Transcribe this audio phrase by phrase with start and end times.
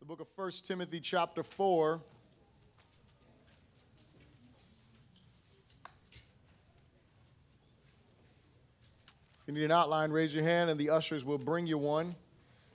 [0.00, 2.00] the book of 1 Timothy, chapter 4.
[9.40, 12.14] If you need an outline, raise your hand and the ushers will bring you one.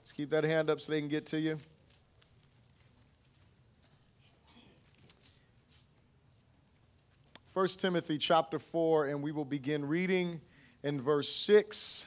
[0.02, 1.58] Just keep that hand up so they can get to you.
[7.54, 10.42] 1 Timothy chapter 4, and we will begin reading
[10.82, 12.06] in verse 6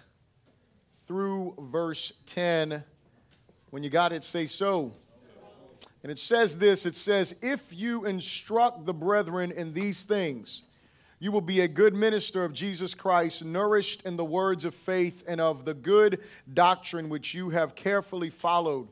[1.08, 2.84] through verse 10.
[3.72, 4.94] When you got it, say so.
[6.08, 10.64] And it says this it says, If you instruct the brethren in these things,
[11.20, 15.26] you will be a good minister of Jesus Christ, nourished in the words of faith
[15.28, 16.22] and of the good
[16.54, 18.88] doctrine which you have carefully followed.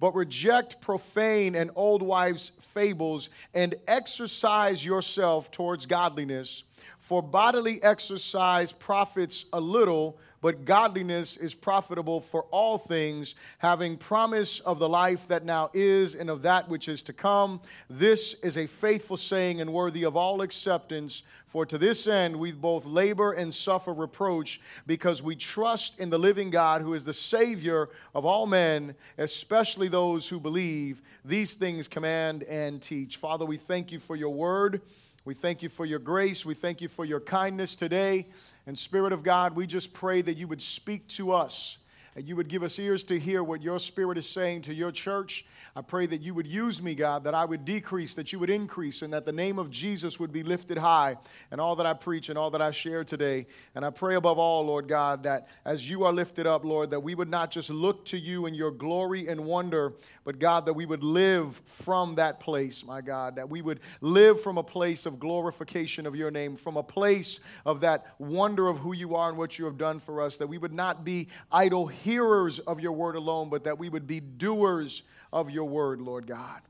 [0.00, 6.64] But reject profane and old wives' fables and exercise yourself towards godliness.
[6.98, 14.60] For bodily exercise profits a little but godliness is profitable for all things, having promise
[14.60, 17.60] of the life that now is and of that which is to come.
[17.90, 21.24] This is a faithful saying and worthy of all acceptance.
[21.46, 26.18] For to this end we both labor and suffer reproach, because we trust in the
[26.18, 31.02] living God, who is the Savior of all men, especially those who believe.
[31.24, 33.16] These things command and teach.
[33.16, 34.80] Father, we thank you for your word.
[35.24, 36.46] We thank you for your grace.
[36.46, 38.28] We thank you for your kindness today.
[38.66, 41.78] And Spirit of God, we just pray that you would speak to us
[42.16, 44.90] and you would give us ears to hear what your Spirit is saying to your
[44.90, 45.44] church
[45.76, 48.48] I pray that you would use me, God, that I would decrease, that you would
[48.48, 51.18] increase, and that the name of Jesus would be lifted high
[51.50, 53.46] and all that I preach and all that I share today.
[53.74, 57.00] And I pray above all, Lord God, that as you are lifted up, Lord, that
[57.00, 59.92] we would not just look to you in your glory and wonder,
[60.24, 64.40] but God, that we would live from that place, my God, that we would live
[64.40, 68.78] from a place of glorification of your name, from a place of that wonder of
[68.78, 71.28] who you are and what you have done for us, that we would not be
[71.52, 75.02] idle hearers of your word alone, but that we would be doers
[75.36, 76.62] of your word, Lord God.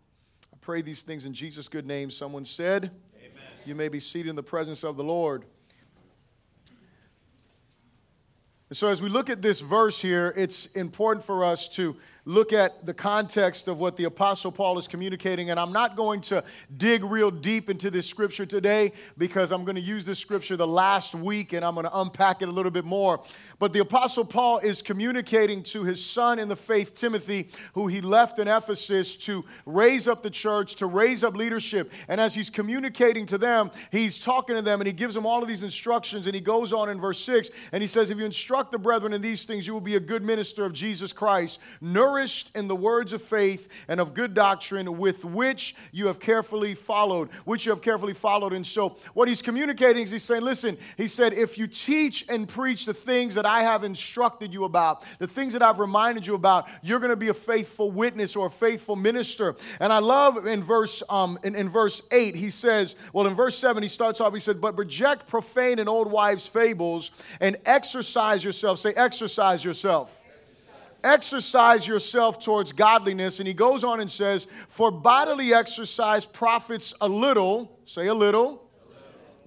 [0.53, 2.11] I pray these things in Jesus' good name.
[2.11, 3.31] Someone said, Amen.
[3.65, 5.45] You may be seated in the presence of the Lord.
[8.69, 12.53] And so, as we look at this verse here, it's important for us to look
[12.53, 15.51] at the context of what the Apostle Paul is communicating.
[15.51, 16.43] And I'm not going to
[16.77, 20.67] dig real deep into this scripture today because I'm going to use this scripture the
[20.67, 23.23] last week and I'm going to unpack it a little bit more.
[23.59, 28.01] But the Apostle Paul is communicating to his son in the faith, Timothy, who he
[28.03, 31.91] left in Ephesus to raise up the church, to raise up leadership.
[32.09, 35.41] And as he's communicating to them, he's talking to them and he gives them all
[35.41, 36.27] of these instructions.
[36.27, 39.15] And he goes on in verse 6 and he says, If you instruct the brethren
[39.15, 42.77] in these things, you will be a good minister of Jesus Christ, nourished in the
[42.77, 47.71] words of faith and of good doctrine with which you have carefully followed, which you
[47.71, 48.53] have carefully followed.
[48.53, 52.47] And so, what he's communicating is he's saying, Listen, he said, if you teach and
[52.47, 56.27] preach the things that that I have instructed you about, the things that I've reminded
[56.27, 59.55] you about, you're going to be a faithful witness or a faithful minister.
[59.79, 63.57] And I love in verse um, in, in verse 8, he says, well, in verse
[63.57, 68.43] 7, he starts off, he said, But reject profane and old wives' fables and exercise
[68.43, 68.81] yourself.
[68.81, 70.23] Say, exercise yourself
[71.05, 73.39] exercise yourself towards godliness.
[73.39, 77.79] And he goes on and says, For bodily exercise profits a little.
[77.85, 78.45] Say a little.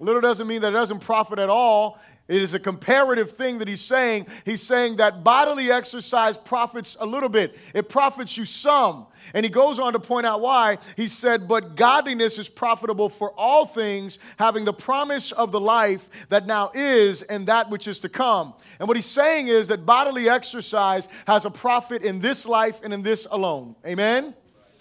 [0.00, 1.98] little, little doesn't mean that it doesn't profit at all.
[2.30, 4.28] It is a comparative thing that he's saying.
[4.44, 9.08] He's saying that bodily exercise profits a little bit, it profits you some.
[9.34, 10.78] And he goes on to point out why.
[10.96, 16.08] He said, But godliness is profitable for all things, having the promise of the life
[16.28, 18.54] that now is and that which is to come.
[18.78, 22.94] And what he's saying is that bodily exercise has a profit in this life and
[22.94, 23.74] in this alone.
[23.84, 24.34] Amen?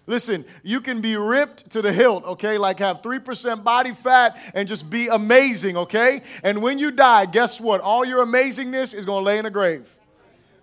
[0.10, 2.58] Listen, you can be ripped to the hilt, okay?
[2.58, 6.24] Like have 3% body fat and just be amazing, okay?
[6.42, 7.80] And when you die, guess what?
[7.80, 9.88] All your amazingness is going to lay in a grave.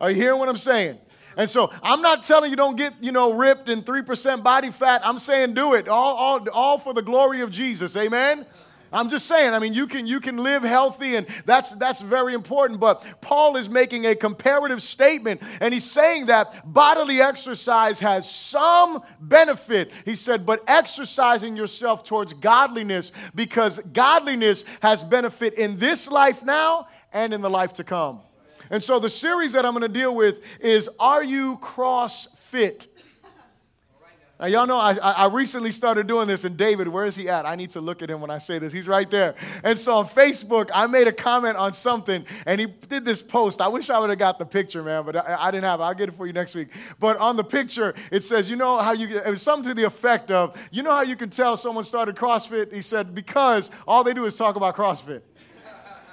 [0.01, 0.99] Are you hearing what I'm saying?
[1.37, 5.03] And so I'm not telling you don't get, you know, ripped and 3% body fat.
[5.05, 5.87] I'm saying do it.
[5.87, 7.97] All, all, all for the glory of Jesus.
[7.97, 8.45] Amen?
[8.93, 12.35] I'm just saying, I mean, you can you can live healthy, and that's that's very
[12.35, 12.81] important.
[12.81, 19.03] But Paul is making a comparative statement, and he's saying that bodily exercise has some
[19.21, 19.93] benefit.
[20.05, 26.89] He said, but exercising yourself towards godliness, because godliness has benefit in this life now
[27.13, 28.21] and in the life to come.
[28.71, 32.89] And so the series that I'm going to deal with is Are You Cross Fit?
[34.39, 37.47] Now, y'all know I, I recently started doing this, and David, where is he at?
[37.47, 38.71] I need to look at him when I say this.
[38.71, 39.35] He's right there.
[39.65, 43.63] And so on Facebook, I made a comment on something, and he did this post.
[43.63, 45.85] I wish I would have got the picture, man, but I, I, didn't have it.
[45.85, 46.69] I'll get it for you next week.
[47.01, 49.85] But on the picture, it says, you know how you, it was something to the
[49.85, 52.75] effect of, you know how you can tell someone started CrossFit?
[52.75, 55.23] He said, because all they do is talk about CrossFit.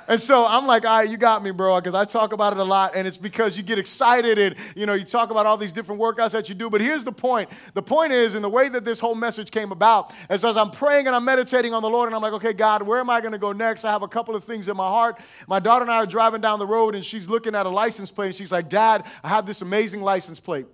[0.08, 2.60] And so I'm like, all right, you got me, bro, because I talk about it
[2.60, 5.58] a lot, and it's because you get excited and you know you talk about all
[5.58, 6.70] these different workouts that you do.
[6.70, 9.72] But here's the point: the point is, in the way that this whole message came
[9.72, 12.54] about, is as I'm praying and I'm meditating on the Lord, and I'm like, okay,
[12.54, 13.86] God, where am I going to go next?
[13.86, 15.20] I have a couple of things in my heart.
[15.48, 18.12] My daughter and I are driving down the road, and she's looking at a license
[18.12, 20.68] plate, and she's like, Dad, I have this amazing license plate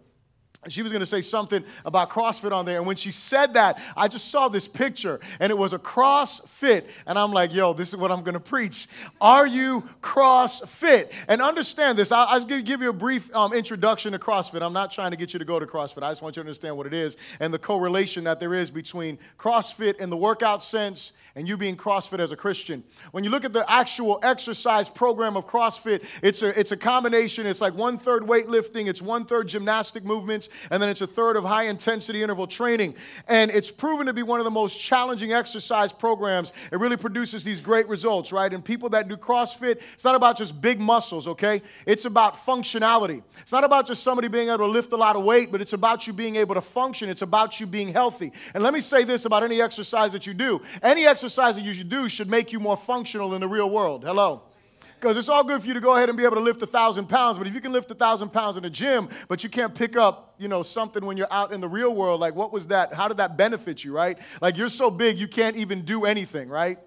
[0.67, 2.77] she was going to say something about CrossFit on there.
[2.77, 6.83] And when she said that, I just saw this picture and it was a CrossFit.
[7.07, 8.87] And I'm like, yo, this is what I'm going to preach.
[9.21, 11.13] Are you CrossFit?
[11.29, 12.11] And understand this.
[12.11, 14.61] I'll, I'll give you a brief um, introduction to CrossFit.
[14.61, 16.03] I'm not trying to get you to go to CrossFit.
[16.03, 18.69] I just want you to understand what it is and the correlation that there is
[18.69, 22.83] between CrossFit in the workout sense and you being CrossFit as a Christian.
[23.11, 27.47] When you look at the actual exercise program of CrossFit, it's a, it's a combination.
[27.47, 31.37] It's like one third weightlifting, it's one third gymnastic movements, and then it's a third
[31.37, 32.93] of high intensity interval training.
[33.29, 36.51] And it's proven to be one of the most challenging exercise programs.
[36.73, 38.53] It really produces these great results, right?
[38.53, 41.61] And people that do CrossFit, it's not about just big muscles, okay?
[41.85, 43.23] It's about functionality.
[43.39, 45.71] It's not about just somebody being able to lift a lot of weight, but it's
[45.71, 47.07] about you being able to function.
[47.07, 48.33] It's about you being healthy.
[48.53, 51.61] And let me say this about any exercise that you do any exercise exercise that
[51.61, 54.03] you should do should make you more functional in the real world.
[54.03, 54.41] Hello.
[54.99, 56.65] Because it's all good for you to go ahead and be able to lift a
[56.65, 59.49] thousand pounds, but if you can lift a thousand pounds in the gym, but you
[59.49, 62.51] can't pick up, you know, something when you're out in the real world, like what
[62.51, 62.95] was that?
[62.95, 64.17] How did that benefit you, right?
[64.41, 66.79] Like you're so big you can't even do anything, right?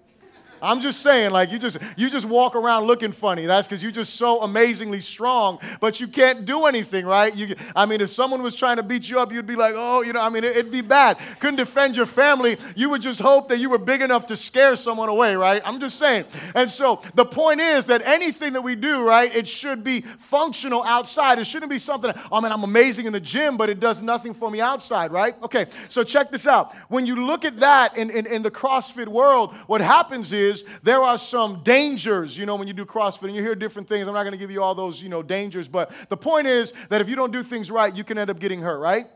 [0.63, 3.45] I'm just saying, like you just you just walk around looking funny.
[3.45, 7.35] That's because you're just so amazingly strong, but you can't do anything, right?
[7.35, 10.01] You, I mean, if someone was trying to beat you up, you'd be like, oh,
[10.03, 11.17] you know, I mean, it, it'd be bad.
[11.39, 12.57] Couldn't defend your family.
[12.75, 15.61] You would just hope that you were big enough to scare someone away, right?
[15.65, 16.25] I'm just saying.
[16.55, 20.83] And so the point is that anything that we do, right, it should be functional
[20.83, 21.39] outside.
[21.39, 22.11] It shouldn't be something.
[22.13, 25.11] That, oh man, I'm amazing in the gym, but it does nothing for me outside,
[25.11, 25.35] right?
[25.43, 25.65] Okay.
[25.89, 26.73] So check this out.
[26.87, 30.63] When you look at that in, in, in the CrossFit world, what happens is is
[30.83, 34.07] there are some dangers, you know, when you do CrossFit and you hear different things.
[34.07, 36.71] I'm not going to give you all those, you know, dangers, but the point is
[36.89, 39.07] that if you don't do things right, you can end up getting hurt, right?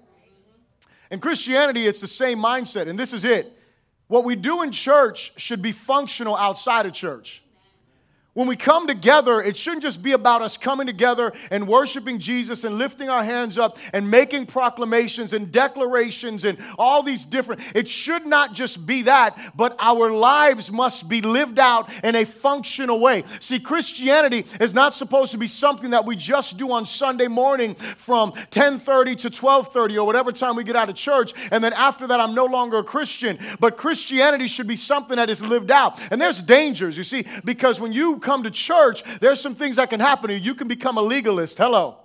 [1.10, 3.54] In Christianity, it's the same mindset, and this is it.
[4.08, 7.44] What we do in church should be functional outside of church.
[8.38, 12.66] When we come together, it shouldn't just be about us coming together and worshiping Jesus
[12.66, 17.62] and lifting our hands up and making proclamations and declarations and all these different.
[17.74, 22.26] It should not just be that, but our lives must be lived out in a
[22.26, 23.24] functional way.
[23.40, 27.74] See, Christianity is not supposed to be something that we just do on Sunday morning
[27.74, 32.06] from 10:30 to 12:30 or whatever time we get out of church and then after
[32.06, 33.40] that I'm no longer a Christian.
[33.60, 36.00] But Christianity should be something that is lived out.
[36.12, 39.90] And there's dangers, you see, because when you come to church, there's some things that
[39.90, 40.42] can happen to you.
[40.42, 41.58] You can become a legalist.
[41.58, 41.98] Hello.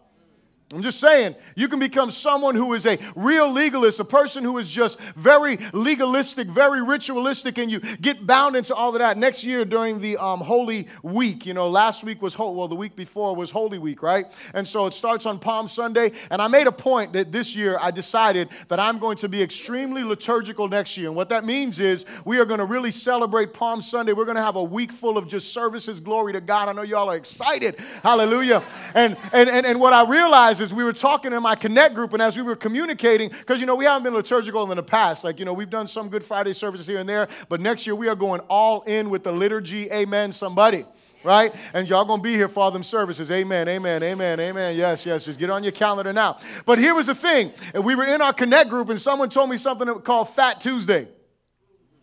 [0.73, 4.57] I'm just saying, you can become someone who is a real legalist, a person who
[4.59, 9.19] is just very legalistic, very ritualistic, and you get bound into all of that.
[9.19, 12.97] Next year during the um, Holy Week, you know, last week was, well, the week
[12.97, 14.27] before was Holy Week, right?
[14.55, 16.13] And so it starts on Palm Sunday.
[16.31, 19.43] And I made a point that this year I decided that I'm going to be
[19.43, 21.09] extremely liturgical next year.
[21.09, 24.13] And what that means is we are going to really celebrate Palm Sunday.
[24.13, 26.01] We're going to have a week full of just services.
[26.01, 26.69] Glory to God.
[26.69, 27.79] I know y'all are excited.
[28.03, 28.63] Hallelujah.
[28.95, 32.21] And, and, and, and what I realized we were talking in my Connect group and
[32.21, 35.25] as we were communicating, because, you know, we haven't been liturgical in the past.
[35.25, 37.95] Like, you know, we've done some Good Friday services here and there, but next year
[37.95, 39.91] we are going all in with the liturgy.
[39.91, 40.85] Amen, somebody
[41.25, 41.55] right?
[41.73, 43.31] And y'all gonna be here for all them services.
[43.31, 44.77] Amen, amen, amen, amen.
[44.77, 46.39] Yes, yes, just get on your calendar now.
[46.67, 47.53] But here was the thing.
[47.81, 51.07] We were in our Connect group and someone told me something called Fat Tuesday.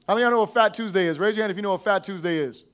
[0.08, 1.20] How many of y'all know what Fat Tuesday is?
[1.20, 2.66] Raise your hand if you know what Fat Tuesday is.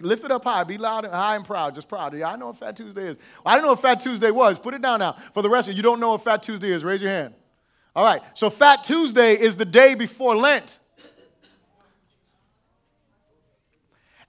[0.00, 0.64] Lift it up high.
[0.64, 1.74] Be loud and high and proud.
[1.74, 2.16] Just proud.
[2.16, 3.16] Yeah, I know what Fat Tuesday is.
[3.44, 4.58] I don't know what Fat Tuesday was.
[4.58, 5.12] Put it down now.
[5.34, 6.84] For the rest of you, you don't know what Fat Tuesday is.
[6.84, 7.34] Raise your hand.
[7.94, 8.22] All right.
[8.34, 10.78] So Fat Tuesday is the day before Lent.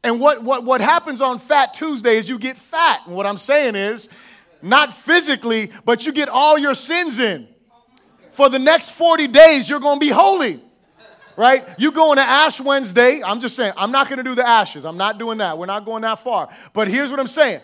[0.04, 3.02] And what, what, what happens on Fat Tuesday is you get fat.
[3.06, 4.10] And what I'm saying is,
[4.64, 7.48] not physically, but you get all your sins in.
[8.32, 10.62] For the next 40 days, you're going to be holy
[11.42, 11.68] right?
[11.80, 13.24] You going to Ash Wednesday.
[13.24, 14.86] I'm just saying, I'm not going to do the ashes.
[14.86, 15.58] I'm not doing that.
[15.58, 16.50] We're not going that far.
[16.72, 17.62] But here's what I'm saying.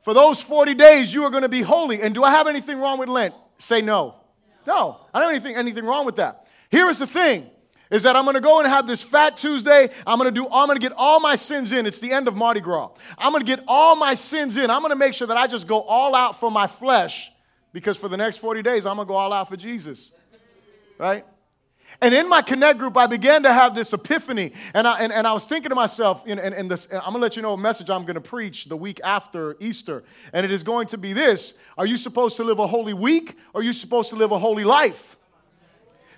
[0.00, 2.00] For those 40 days, you are going to be holy.
[2.00, 3.34] And do I have anything wrong with Lent?
[3.58, 4.14] Say no.
[4.66, 6.46] No, I don't have anything, anything wrong with that.
[6.70, 7.50] Here is the thing
[7.90, 9.90] is that I'm going to go and have this fat Tuesday.
[10.06, 11.84] I'm to do I'm going to get all my sins in.
[11.84, 12.88] It's the end of Mardi Gras.
[13.18, 14.70] I'm going to get all my sins in.
[14.70, 17.30] I'm going to make sure that I just go all out for my flesh
[17.74, 20.12] because for the next 40 days I'm going to go all out for Jesus.
[20.98, 21.26] Right?
[22.00, 24.52] And in my connect group, I began to have this epiphany.
[24.72, 27.10] And I, and, and I was thinking to myself, and, and, and, this, and I'm
[27.10, 30.04] going to let you know a message I'm going to preach the week after Easter.
[30.32, 33.36] And it is going to be this Are you supposed to live a holy week
[33.52, 35.16] or are you supposed to live a holy life?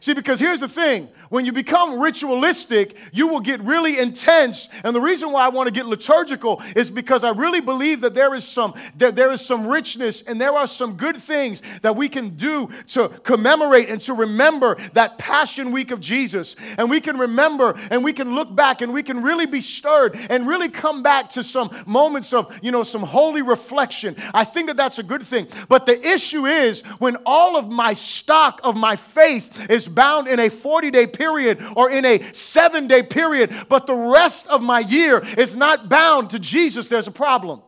[0.01, 4.69] See, because here's the thing when you become ritualistic, you will get really intense.
[4.83, 8.15] And the reason why I want to get liturgical is because I really believe that
[8.15, 11.95] there is some there, there is some richness and there are some good things that
[11.95, 16.57] we can do to commemorate and to remember that passion week of Jesus.
[16.77, 20.19] And we can remember and we can look back and we can really be stirred
[20.29, 24.17] and really come back to some moments of, you know, some holy reflection.
[24.35, 25.47] I think that that's a good thing.
[25.69, 30.41] But the issue is when all of my stock of my faith is bound in
[30.41, 34.81] a 40 day period or in a seven day period, but the rest of my
[34.81, 37.61] year is not bound to Jesus, there's a problem.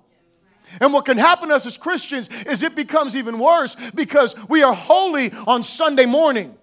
[0.81, 4.63] And what can happen to us as Christians is it becomes even worse because we
[4.63, 6.57] are holy on Sunday morning.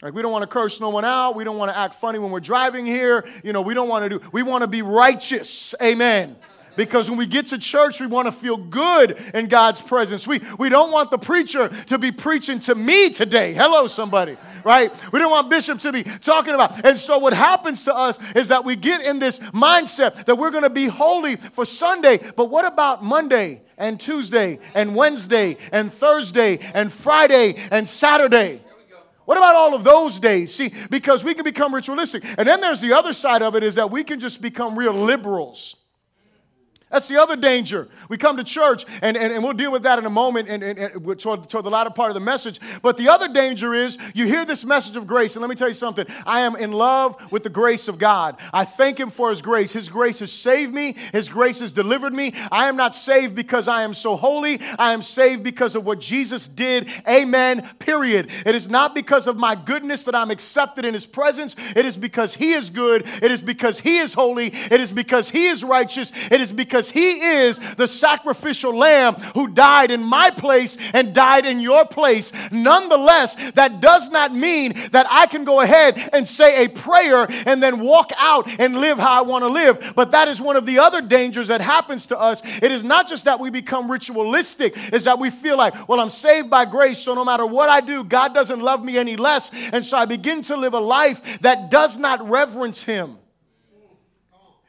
[0.00, 1.34] Like we don't want to curse no one out.
[1.34, 3.26] We don't want to act funny when we're driving here.
[3.42, 5.74] You know, we don't want to do, we want to be righteous.
[5.82, 6.36] Amen
[6.76, 10.26] because when we get to church, we want to feel good in God's presence.
[10.26, 13.52] We, we don't want the preacher to be preaching to me today.
[13.52, 14.92] Hello, somebody, right?
[15.12, 16.84] We don't want Bishop to be talking about.
[16.84, 20.50] And so, what happens to us is that we get in this mindset that we're
[20.50, 23.62] going to be holy for Sunday, but what about Monday?
[23.76, 28.60] And Tuesday and Wednesday and Thursday and Friday and Saturday.
[29.24, 30.54] What about all of those days?
[30.54, 32.24] See, because we can become ritualistic.
[32.38, 34.92] And then there's the other side of it is that we can just become real
[34.92, 35.76] liberals.
[36.94, 37.88] That's the other danger.
[38.08, 40.62] We come to church, and, and, and we'll deal with that in a moment and,
[40.62, 42.60] and, and toward, toward the latter part of the message.
[42.82, 45.66] But the other danger is you hear this message of grace, and let me tell
[45.66, 46.06] you something.
[46.24, 48.36] I am in love with the grace of God.
[48.52, 49.72] I thank Him for His grace.
[49.72, 52.32] His grace has saved me, His grace has delivered me.
[52.52, 55.98] I am not saved because I am so holy, I am saved because of what
[55.98, 56.86] Jesus did.
[57.08, 57.68] Amen.
[57.80, 58.30] Period.
[58.46, 61.96] It is not because of my goodness that I'm accepted in His presence, it is
[61.96, 65.64] because He is good, it is because He is holy, it is because He is
[65.64, 70.76] righteous, it is because because he is the sacrificial lamb who died in my place
[70.92, 72.32] and died in your place.
[72.52, 77.62] Nonetheless, that does not mean that I can go ahead and say a prayer and
[77.62, 79.94] then walk out and live how I want to live.
[79.94, 82.42] But that is one of the other dangers that happens to us.
[82.44, 86.10] It is not just that we become ritualistic, is that we feel like, well, I'm
[86.10, 89.50] saved by grace, so no matter what I do, God doesn't love me any less.
[89.72, 93.18] And so I begin to live a life that does not reverence him.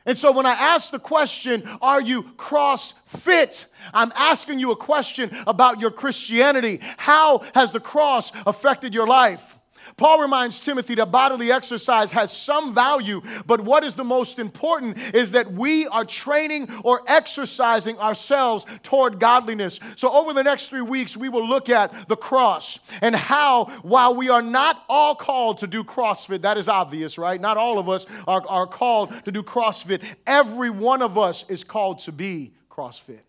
[0.05, 3.65] And so when I ask the question, are you cross fit?
[3.93, 6.79] I'm asking you a question about your Christianity.
[6.97, 9.54] How has the cross affected your life?
[9.97, 14.97] Paul reminds Timothy that bodily exercise has some value, but what is the most important
[15.15, 19.79] is that we are training or exercising ourselves toward godliness.
[19.95, 24.13] So, over the next three weeks, we will look at the cross and how, while
[24.13, 27.39] we are not all called to do CrossFit, that is obvious, right?
[27.39, 30.03] Not all of us are, are called to do CrossFit.
[30.27, 33.21] Every one of us is called to be CrossFit.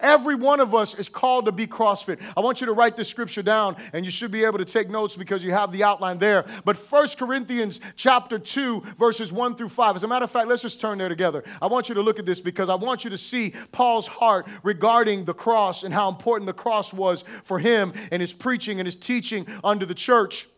[0.00, 2.20] Every one of us is called to be CrossFit.
[2.36, 4.88] I want you to write this scripture down and you should be able to take
[4.88, 6.44] notes because you have the outline there.
[6.64, 9.96] But First Corinthians chapter 2 verses 1 through 5.
[9.96, 11.44] As a matter of fact, let's just turn there together.
[11.60, 14.46] I want you to look at this because I want you to see Paul's heart
[14.62, 18.86] regarding the cross and how important the cross was for him and his preaching and
[18.86, 20.48] his teaching under the church.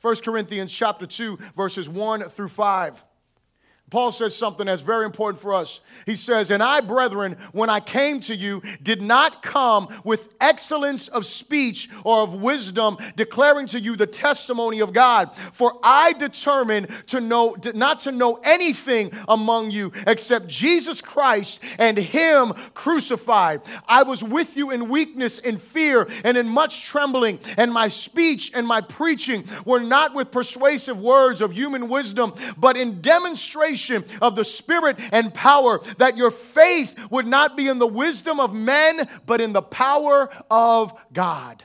[0.00, 3.04] 1 Corinthians chapter 2 verses 1 through 5.
[3.90, 5.80] Paul says something that's very important for us.
[6.04, 11.08] He says, And I, brethren, when I came to you, did not come with excellence
[11.08, 15.34] of speech or of wisdom, declaring to you the testimony of God.
[15.52, 21.96] For I determined to know, not to know anything among you except Jesus Christ and
[21.96, 23.62] Him crucified.
[23.88, 28.52] I was with you in weakness, in fear, and in much trembling, and my speech
[28.54, 33.77] and my preaching were not with persuasive words of human wisdom, but in demonstration
[34.20, 38.54] of the Spirit and power, that your faith would not be in the wisdom of
[38.54, 41.62] men, but in the power of God.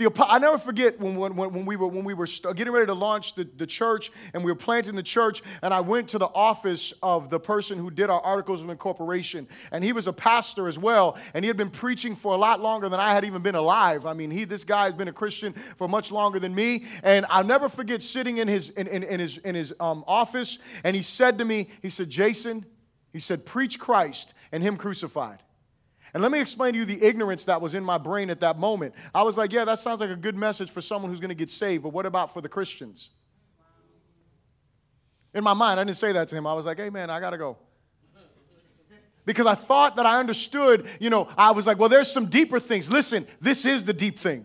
[0.00, 2.94] The, I never forget when, when, when, we were, when we were getting ready to
[2.94, 6.28] launch the, the church and we were planting the church, and I went to the
[6.28, 9.46] office of the person who did our articles of incorporation.
[9.70, 12.62] And he was a pastor as well, and he had been preaching for a lot
[12.62, 14.06] longer than I had even been alive.
[14.06, 16.86] I mean, he, this guy has been a Christian for much longer than me.
[17.02, 20.60] And I'll never forget sitting in his, in, in, in his, in his um, office,
[20.82, 22.64] and he said to me, he said, Jason,
[23.12, 25.42] he said, preach Christ and him crucified.
[26.12, 28.58] And let me explain to you the ignorance that was in my brain at that
[28.58, 28.94] moment.
[29.14, 31.34] I was like, yeah, that sounds like a good message for someone who's going to
[31.34, 33.10] get saved, but what about for the Christians?
[35.32, 36.46] In my mind, I didn't say that to him.
[36.46, 37.56] I was like, hey, man, I got to go.
[39.24, 42.58] Because I thought that I understood, you know, I was like, well, there's some deeper
[42.58, 42.90] things.
[42.90, 44.44] Listen, this is the deep thing.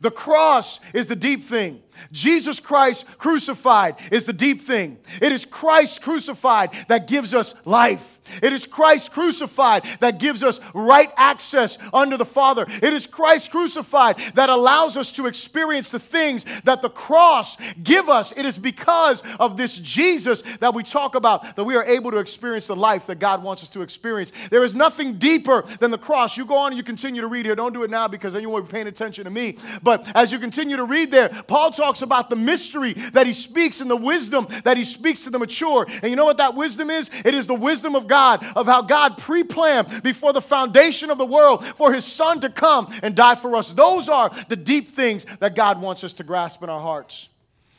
[0.00, 1.82] The cross is the deep thing.
[2.12, 4.98] Jesus Christ crucified is the deep thing.
[5.20, 8.17] It is Christ crucified that gives us life.
[8.42, 12.66] It is Christ crucified that gives us right access under the Father.
[12.68, 18.08] It is Christ crucified that allows us to experience the things that the cross give
[18.08, 18.36] us.
[18.36, 22.18] It is because of this Jesus that we talk about that we are able to
[22.18, 24.32] experience the life that God wants us to experience.
[24.50, 26.36] There is nothing deeper than the cross.
[26.36, 27.54] You go on and you continue to read here.
[27.54, 29.56] Don't do it now because then you won't be paying attention to me.
[29.82, 33.80] But as you continue to read there, Paul talks about the mystery that he speaks
[33.80, 35.86] and the wisdom that he speaks to the mature.
[35.88, 37.10] And you know what that wisdom is?
[37.24, 41.10] It is the wisdom of God God, of how God pre planned before the foundation
[41.10, 43.72] of the world for his son to come and die for us.
[43.72, 47.28] Those are the deep things that God wants us to grasp in our hearts.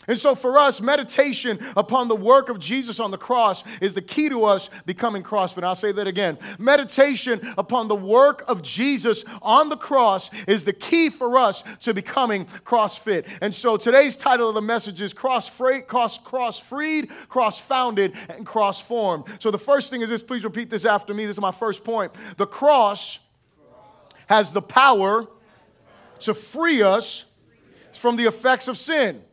[0.10, 4.02] And so, for us, meditation upon the work of Jesus on the cross is the
[4.02, 5.64] key to us becoming CrossFit.
[5.64, 6.40] I'll say that again.
[6.58, 11.94] Meditation upon the work of Jesus on the cross is the key for us to
[11.94, 13.28] becoming CrossFit.
[13.40, 18.14] And so, today's title of the message is Cross Freed, Cross, cross Freed, Cross Founded,
[18.30, 19.26] and Cross Formed.
[19.40, 21.28] So, the first thing is this please repeat this after me.
[21.28, 22.12] This is my first point.
[22.38, 23.20] The cross
[24.26, 25.28] has the power
[26.22, 27.26] to free us
[27.94, 29.24] from the effects of sin.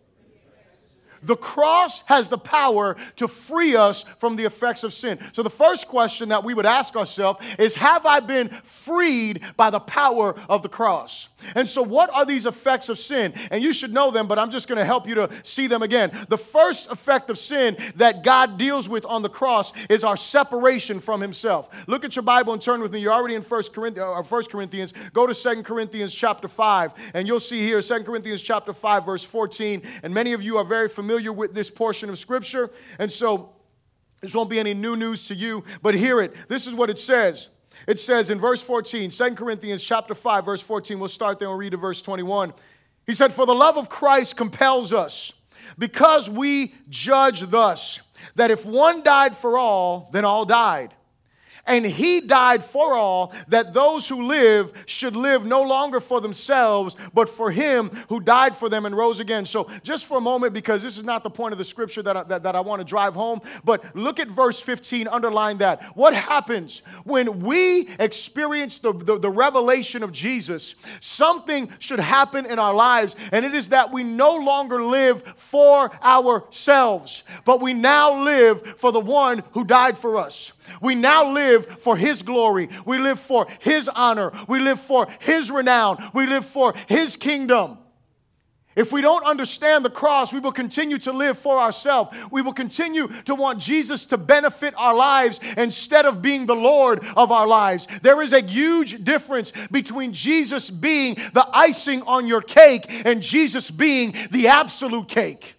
[1.23, 5.19] The cross has the power to free us from the effects of sin.
[5.33, 9.71] So, the first question that we would ask ourselves is Have I been freed by
[9.71, 11.29] the power of the cross?
[11.55, 13.33] And so, what are these effects of sin?
[13.51, 15.83] And you should know them, but I'm just going to help you to see them
[15.83, 16.11] again.
[16.29, 21.01] The first effect of sin that God deals with on the cross is our separation
[21.01, 21.69] from Himself.
[21.87, 23.01] Look at your Bible and turn with me.
[23.01, 23.99] You're already in 1 Corinthians.
[23.99, 24.93] Uh, uh, 1 Corinthians.
[25.13, 29.25] Go to 2 Corinthians chapter 5, and you'll see here 2 Corinthians chapter 5, verse
[29.25, 29.83] 14.
[30.03, 32.71] And many of you are very familiar with this portion of Scripture.
[32.99, 33.51] And so,
[34.21, 36.35] this won't be any new news to you, but hear it.
[36.49, 37.51] This is what it says.
[37.87, 41.59] It says in verse 14, 2 Corinthians chapter 5, verse 14, we'll start there and
[41.59, 42.53] read to verse 21.
[43.07, 45.33] He said, For the love of Christ compels us,
[45.79, 48.01] because we judge thus,
[48.35, 50.95] that if one died for all, then all died.
[51.67, 56.95] And he died for all, that those who live should live no longer for themselves,
[57.13, 59.45] but for him who died for them and rose again.
[59.47, 62.17] So, just for a moment, because this is not the point of the scripture that
[62.17, 65.83] I, that, that I want to drive home, but look at verse 15, underline that.
[65.97, 70.77] What happens when we experience the, the, the revelation of Jesus?
[71.01, 75.93] Something should happen in our lives, and it is that we no longer live for
[76.05, 80.52] ourselves, but we now live for the one who died for us.
[80.81, 82.69] We now live for His glory.
[82.85, 84.33] We live for His honor.
[84.49, 86.02] We live for His renown.
[86.15, 87.79] We live for His kingdom.
[88.76, 92.15] If we don't understand the cross, we will continue to live for ourselves.
[92.31, 97.02] We will continue to want Jesus to benefit our lives instead of being the Lord
[97.17, 97.89] of our lives.
[98.02, 103.71] There is a huge difference between Jesus being the icing on your cake and Jesus
[103.71, 105.55] being the absolute cake.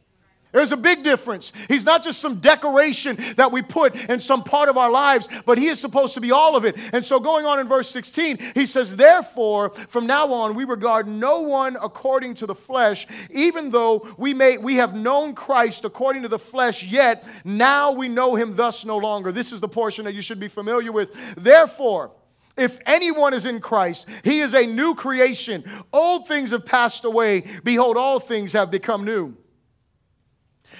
[0.51, 1.51] There's a big difference.
[1.67, 5.57] He's not just some decoration that we put in some part of our lives, but
[5.57, 6.77] He is supposed to be all of it.
[6.93, 11.05] And so, going on in verse 16, He says, Therefore, from now on, we regard
[11.05, 16.21] no one according to the flesh, even though we, may, we have known Christ according
[16.21, 19.31] to the flesh, yet now we know Him thus no longer.
[19.31, 21.36] This is the portion that you should be familiar with.
[21.36, 22.12] Therefore,
[22.55, 25.63] if anyone is in Christ, he is a new creation.
[25.93, 27.43] Old things have passed away.
[27.63, 29.38] Behold, all things have become new.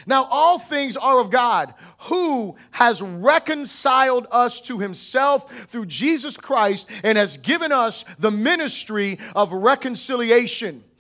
[0.08, 6.89] Now, all things are of God, who has reconciled us to himself through Jesus Christ
[7.04, 10.84] and has given us the ministry of reconciliation.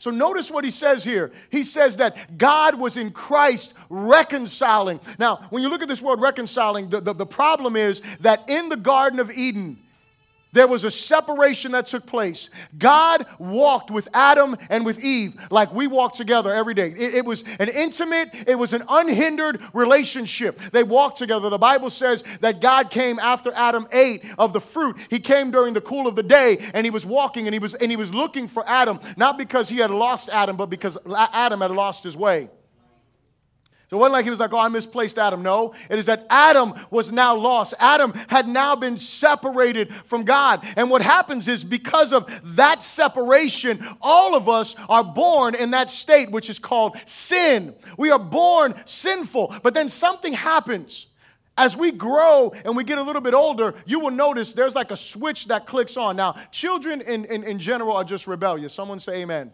[0.00, 1.30] So notice what he says here.
[1.50, 4.98] He says that God was in Christ reconciling.
[5.18, 8.70] Now, when you look at this word reconciling, the, the, the problem is that in
[8.70, 9.76] the Garden of Eden,
[10.52, 12.50] there was a separation that took place.
[12.76, 16.88] God walked with Adam and with Eve like we walk together every day.
[16.90, 20.58] It, it, was an intimate, it was an unhindered relationship.
[20.72, 21.50] They walked together.
[21.50, 24.96] The Bible says that God came after Adam ate of the fruit.
[25.08, 27.74] He came during the cool of the day and he was walking and he was
[27.74, 30.98] and he was looking for Adam, not because he had lost Adam, but because
[31.32, 32.48] Adam had lost his way.
[33.90, 35.42] So it wasn't like he was like, oh, I misplaced Adam.
[35.42, 37.74] No, it is that Adam was now lost.
[37.80, 40.64] Adam had now been separated from God.
[40.76, 45.90] And what happens is because of that separation, all of us are born in that
[45.90, 47.74] state, which is called sin.
[47.98, 51.08] We are born sinful, but then something happens.
[51.58, 54.92] As we grow and we get a little bit older, you will notice there's like
[54.92, 56.14] a switch that clicks on.
[56.14, 58.72] Now, children in, in, in general are just rebellious.
[58.72, 59.52] Someone say amen.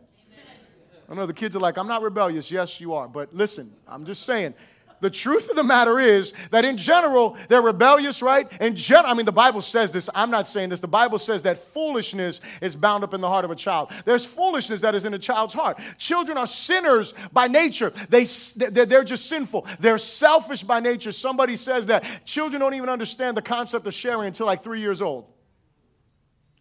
[1.08, 2.50] I know the kids are like, I'm not rebellious.
[2.50, 3.06] Yes, you are.
[3.08, 4.54] But listen, I'm just saying.
[5.00, 8.50] The truth of the matter is that in general, they're rebellious, right?
[8.60, 10.08] In gen- I mean, the Bible says this.
[10.14, 10.80] I'm not saying this.
[10.80, 13.90] The Bible says that foolishness is bound up in the heart of a child.
[14.06, 15.78] There's foolishness that is in a child's heart.
[15.98, 17.90] Children are sinners by nature.
[18.08, 18.24] They,
[18.56, 19.66] they're just sinful.
[19.80, 21.12] They're selfish by nature.
[21.12, 25.02] Somebody says that children don't even understand the concept of sharing until like three years
[25.02, 25.26] old.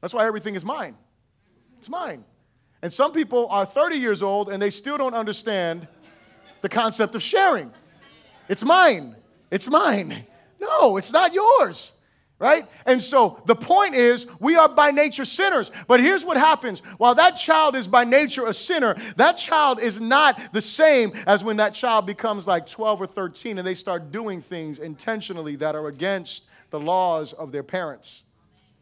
[0.02, 0.96] That's why everything is mine.
[1.80, 2.26] It's mine.
[2.86, 5.88] And some people are 30 years old and they still don't understand
[6.62, 7.74] the concept of sharing.
[8.48, 9.16] It's mine.
[9.50, 10.24] It's mine.
[10.62, 11.94] No, it's not yours.
[12.38, 12.66] Right?
[12.86, 15.72] And so the point is, we are by nature sinners.
[15.88, 20.00] But here's what happens while that child is by nature a sinner, that child is
[20.00, 24.12] not the same as when that child becomes like 12 or 13 and they start
[24.12, 28.22] doing things intentionally that are against the laws of their parents.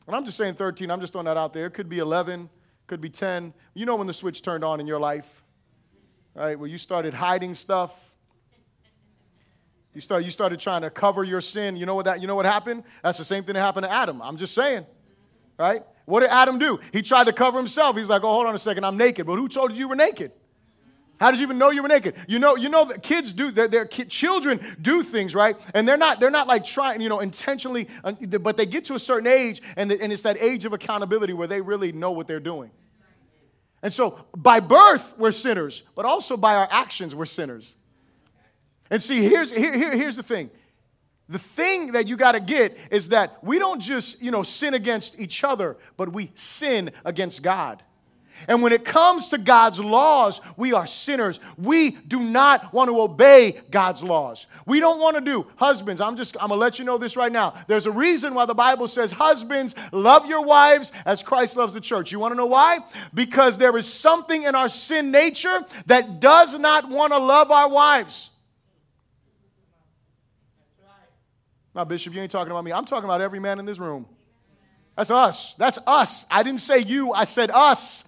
[0.08, 1.68] And I'm just saying 13, I'm just throwing that out there.
[1.68, 2.50] It could be 11,
[2.88, 3.54] could be 10.
[3.74, 5.44] You know when the switch turned on in your life,
[6.36, 6.58] right?
[6.58, 8.12] Where you started hiding stuff.
[9.94, 11.78] You, start, you started trying to cover your sin.
[11.78, 12.84] You know what that you know what happened?
[13.04, 14.22] That's the same thing that happened to Adam.
[14.22, 14.86] I'm just saying.
[15.58, 15.84] Right?
[16.06, 16.80] What did Adam do?
[16.92, 17.96] He tried to cover himself.
[17.96, 19.26] He's like, oh, hold on a second, I'm naked.
[19.26, 20.32] But who told you you were naked?
[21.24, 22.16] How did you even know you were naked?
[22.28, 25.56] You know, you know that kids do, their, their children do things, right?
[25.74, 27.88] And they're not, they're not like trying, you know, intentionally,
[28.42, 31.48] but they get to a certain age, and, and it's that age of accountability where
[31.48, 32.72] they really know what they're doing.
[33.82, 37.78] And so by birth, we're sinners, but also by our actions, we're sinners.
[38.90, 40.50] And see, here's, here, here, here's the thing.
[41.30, 44.74] The thing that you got to get is that we don't just, you know, sin
[44.74, 47.82] against each other, but we sin against God.
[48.48, 51.40] And when it comes to God's laws, we are sinners.
[51.58, 54.48] We do not want to obey God's laws.
[54.66, 56.02] We don't want to do husbands.
[56.02, 57.54] I'm just I'm going to let you know this right now.
[57.68, 61.82] There's a reason why the Bible says husbands love your wives as Christ loves the
[61.82, 62.12] church.
[62.12, 62.80] You want to know why?
[63.14, 67.70] Because there is something in our sin nature that does not want to love our
[67.70, 68.32] wives.
[71.76, 72.72] Now, Bishop, you ain't talking about me.
[72.72, 74.06] I'm talking about every man in this room.
[74.96, 75.56] That's us.
[75.56, 76.26] That's us.
[76.30, 78.04] I didn't say you, I said us.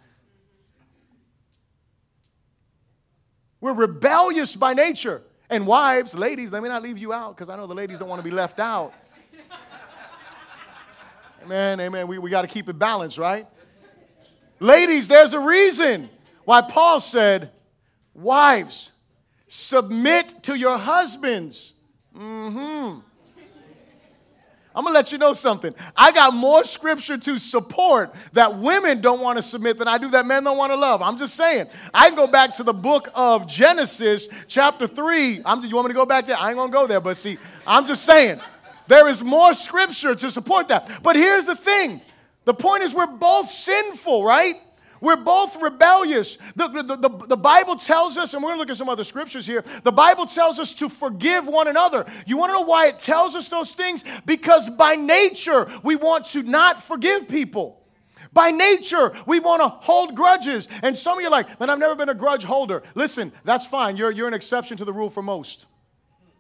[3.66, 5.24] We're rebellious by nature.
[5.50, 8.08] And wives, ladies, let me not leave you out because I know the ladies don't
[8.08, 8.94] want to be left out.
[11.44, 12.08] amen, amen.
[12.08, 13.48] We, we got to keep it balanced, right?
[14.60, 16.12] ladies, there's a reason
[16.44, 17.50] why Paul said,
[18.14, 18.92] Wives,
[19.48, 21.74] submit to your husbands.
[22.16, 23.00] Mm hmm.
[24.76, 25.74] I'm gonna let you know something.
[25.96, 30.10] I got more scripture to support that women don't want to submit than I do
[30.10, 31.02] that men don't want to love.
[31.02, 31.68] I'm just saying.
[31.94, 35.42] I can go back to the book of Genesis, chapter 3.
[35.46, 36.38] I'm, you want me to go back there?
[36.38, 38.42] I ain't gonna go there, but see, I'm just saying.
[38.88, 41.02] There is more scripture to support that.
[41.02, 42.02] But here's the thing
[42.46, 44.56] the point is, we're both sinful, right?
[45.06, 46.40] We're both rebellious.
[46.56, 49.04] The, the, the, the, Bible tells us, and we're going to look at some other
[49.04, 52.08] scriptures here, the Bible tells us to forgive one another.
[52.26, 54.04] You want to know why it tells us those things?
[54.26, 57.84] Because by nature, we want to not forgive people.
[58.34, 60.68] By nature, we want to hold grudges.
[60.82, 62.82] And some of you are like, man, I've never been a grudge holder.
[62.96, 63.98] Listen, that's fine.
[63.98, 65.68] You're, you're an exception to the rule for most.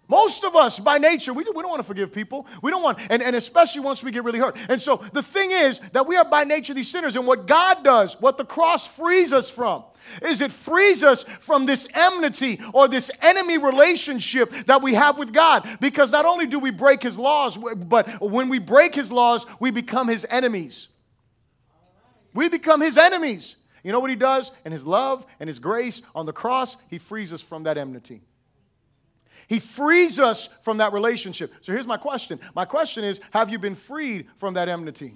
[0.08, 2.46] Most of us, by nature, we, do, we don't want to forgive people.
[2.62, 4.56] We don't want, and, and especially once we get really hurt.
[4.70, 7.16] And so the thing is that we are by nature these sinners.
[7.16, 9.84] And what God does, what the cross frees us from,
[10.22, 15.34] is it frees us from this enmity or this enemy relationship that we have with
[15.34, 15.68] God.
[15.82, 19.72] Because not only do we break his laws, but when we break his laws, we
[19.72, 20.90] become his enemies.
[22.36, 23.56] We become his enemies.
[23.84, 24.52] You know what he does?
[24.66, 28.22] In his love and his grace on the cross, he frees us from that enmity.
[29.48, 31.54] He frees us from that relationship.
[31.62, 32.40] So here's my question.
[32.56, 35.16] My question is Have you been freed from that enmity?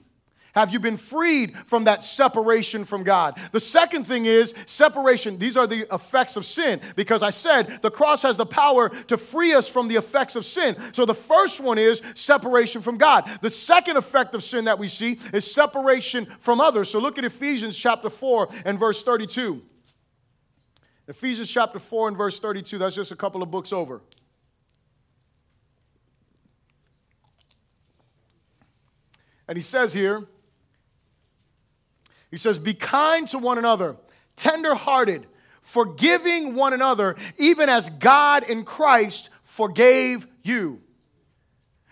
[0.53, 3.39] Have you been freed from that separation from God?
[3.51, 5.37] The second thing is separation.
[5.37, 9.17] These are the effects of sin because I said the cross has the power to
[9.17, 10.75] free us from the effects of sin.
[10.93, 13.29] So the first one is separation from God.
[13.41, 16.89] The second effect of sin that we see is separation from others.
[16.89, 19.61] So look at Ephesians chapter 4 and verse 32.
[21.07, 22.79] Ephesians chapter 4 and verse 32.
[22.79, 24.01] That's just a couple of books over.
[29.49, 30.23] And he says here,
[32.29, 33.97] he says, Be kind to one another,
[34.35, 35.25] tender hearted,
[35.63, 40.81] forgiving one another, even as God in Christ forgave you.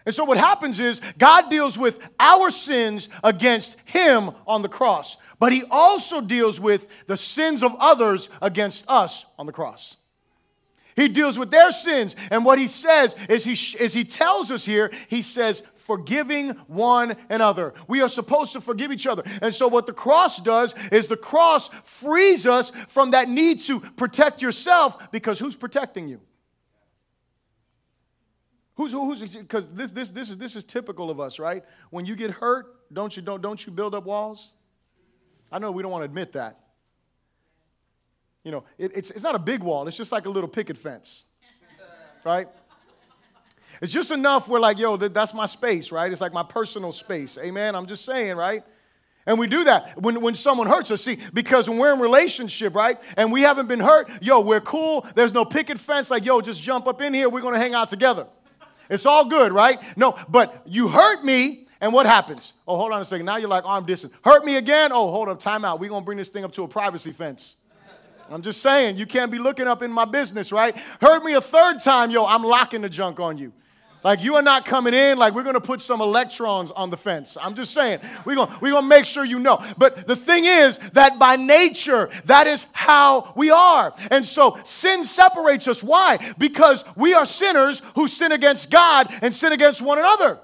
[0.05, 5.17] And so what happens is God deals with our sins against him on the cross,
[5.39, 9.97] but he also deals with the sins of others against us on the cross.
[10.97, 12.15] He deals with their sins.
[12.31, 17.15] And what he says is he, is he tells us here, he says, forgiving one
[17.29, 17.75] another.
[17.87, 19.23] We are supposed to forgive each other.
[19.41, 23.79] And so, what the cross does is the cross frees us from that need to
[23.79, 26.19] protect yourself because who's protecting you?
[28.75, 31.63] Who's who's because this this this is this is typical of us, right?
[31.91, 34.53] When you get hurt, don't you don't don't you build up walls?
[35.51, 36.59] I know we don't want to admit that.
[38.47, 39.89] You know, it, it's it's not a big wall.
[39.89, 41.25] It's just like a little picket fence,
[42.23, 42.47] right?
[43.81, 46.09] It's just enough where like, yo, that's my space, right?
[46.09, 47.37] It's like my personal space.
[47.37, 47.75] Amen.
[47.75, 48.63] I'm just saying, right?
[49.25, 51.01] And we do that when, when someone hurts us.
[51.01, 55.05] See, because when we're in relationship, right, and we haven't been hurt, yo, we're cool.
[55.13, 57.27] There's no picket fence, like, yo, just jump up in here.
[57.27, 58.27] We're gonna hang out together.
[58.89, 59.77] It's all good, right?
[59.97, 62.53] No, but you hurt me, and what happens?
[62.65, 63.25] Oh, hold on a second.
[63.25, 64.13] Now you're like arm distance.
[64.23, 64.93] Hurt me again?
[64.93, 65.81] Oh, hold up, time out.
[65.81, 67.57] We're gonna bring this thing up to a privacy fence.
[68.29, 70.75] I'm just saying, you can't be looking up in my business, right?
[71.01, 73.53] Heard me a third time, yo, I'm locking the junk on you.
[74.03, 77.35] Like you are not coming in, like we're gonna put some electrons on the fence.
[77.41, 79.63] I'm just saying, we're gonna, we're gonna make sure you know.
[79.77, 83.93] But the thing is that by nature, that is how we are.
[84.11, 85.83] And so sin separates us.
[85.83, 86.19] Why?
[86.37, 90.39] Because we are sinners who sin against God and sin against one another.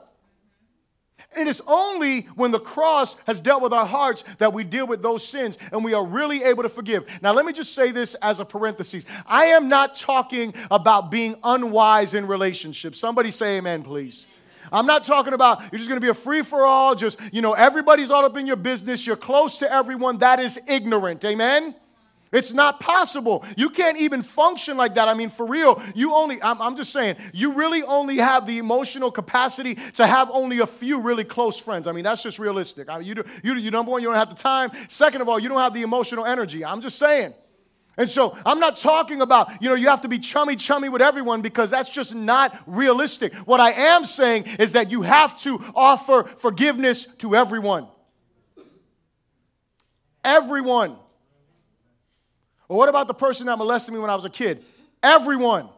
[1.37, 5.01] It is only when the cross has dealt with our hearts that we deal with
[5.01, 7.05] those sins and we are really able to forgive.
[7.21, 9.05] Now, let me just say this as a parenthesis.
[9.25, 12.99] I am not talking about being unwise in relationships.
[12.99, 14.27] Somebody say amen, please.
[14.71, 17.41] I'm not talking about you're just going to be a free for all, just, you
[17.41, 20.17] know, everybody's all up in your business, you're close to everyone.
[20.19, 21.23] That is ignorant.
[21.25, 21.75] Amen?
[22.33, 23.45] It's not possible.
[23.55, 25.07] You can't even function like that.
[25.07, 28.57] I mean, for real, you only, I'm, I'm, just saying, you really only have the
[28.57, 31.85] emotional capacity to have only a few really close friends.
[31.85, 32.89] I mean, that's just realistic.
[32.89, 34.71] I mean, you, do, you, you number one, you don't have the time.
[34.89, 36.65] Second of all, you don't have the emotional energy.
[36.65, 37.35] I'm just saying.
[37.97, 41.03] And so I'm not talking about, you know, you have to be chummy chummy with
[41.03, 43.33] everyone because that's just not realistic.
[43.45, 47.87] What I am saying is that you have to offer forgiveness to everyone.
[50.23, 50.97] Everyone.
[52.73, 54.65] Well, what about the person that molested me when I was a kid?
[55.03, 55.69] Everyone.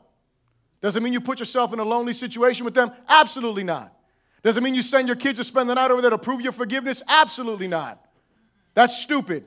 [0.80, 2.90] Does it mean you put yourself in a lonely situation with them?
[3.10, 3.94] Absolutely not.
[4.44, 6.40] Does it mean you send your kids to spend the night over there to prove
[6.40, 7.04] your forgiveness?
[7.10, 8.00] Absolutely not.
[8.76, 9.44] That's stupid.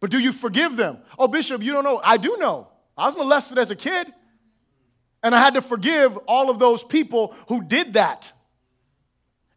[0.00, 0.96] But do you forgive them?
[1.18, 2.00] Oh, Bishop, you don't know.
[2.02, 2.68] I do know.
[2.96, 4.10] I was molested as a kid,
[5.22, 8.32] and I had to forgive all of those people who did that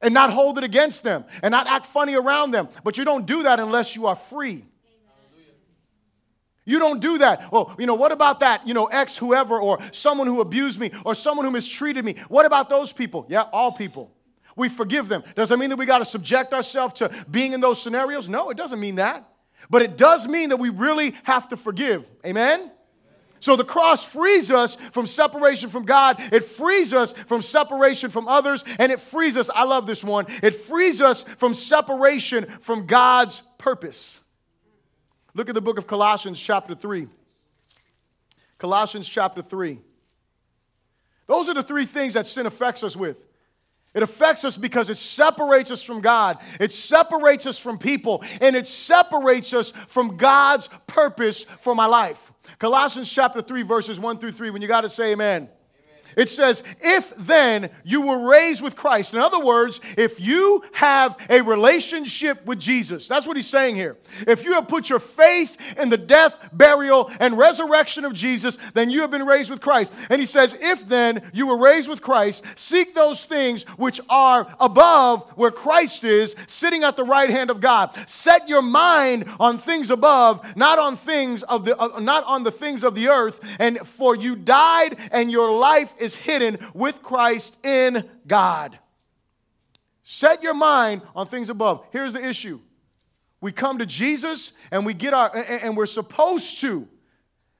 [0.01, 2.67] and not hold it against them and not act funny around them.
[2.83, 4.65] But you don't do that unless you are free.
[6.65, 7.51] You don't do that.
[7.51, 10.91] Well, you know, what about that, you know, ex whoever or someone who abused me
[11.05, 12.15] or someone who mistreated me?
[12.29, 13.25] What about those people?
[13.27, 14.11] Yeah, all people.
[14.55, 15.23] We forgive them.
[15.35, 18.29] Does that mean that we got to subject ourselves to being in those scenarios?
[18.29, 19.27] No, it doesn't mean that.
[19.69, 22.09] But it does mean that we really have to forgive.
[22.25, 22.71] Amen?
[23.39, 26.15] So the cross frees us from separation from God.
[26.31, 28.63] It frees us from separation from others.
[28.79, 33.41] And it frees us, I love this one, it frees us from separation from God's
[33.57, 34.21] purpose.
[35.33, 37.07] Look at the book of Colossians, chapter 3.
[38.57, 39.79] Colossians, chapter 3.
[41.27, 43.25] Those are the three things that sin affects us with.
[43.93, 48.55] It affects us because it separates us from God, it separates us from people, and
[48.55, 52.31] it separates us from God's purpose for my life.
[52.57, 54.49] Colossians chapter 3, verses 1 through 3.
[54.49, 55.49] When you got to say amen.
[56.15, 59.13] It says, if then you were raised with Christ.
[59.13, 63.97] In other words, if you have a relationship with Jesus, that's what he's saying here.
[64.27, 68.89] If you have put your faith in the death, burial, and resurrection of Jesus, then
[68.89, 69.93] you have been raised with Christ.
[70.09, 74.53] And he says, if then you were raised with Christ, seek those things which are
[74.59, 77.97] above where Christ is, sitting at the right hand of God.
[78.09, 82.51] Set your mind on things above, not on things of the uh, not on the
[82.51, 83.39] things of the earth.
[83.59, 88.77] And for you died and your life is hidden with Christ in God.
[90.03, 91.85] Set your mind on things above.
[91.91, 92.59] Here's the issue
[93.41, 96.87] we come to Jesus and we get our, and we're supposed to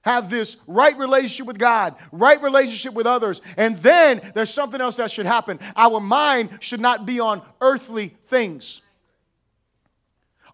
[0.03, 3.41] have this right relationship with God, right relationship with others.
[3.57, 5.59] And then there's something else that should happen.
[5.75, 8.81] Our mind should not be on earthly things.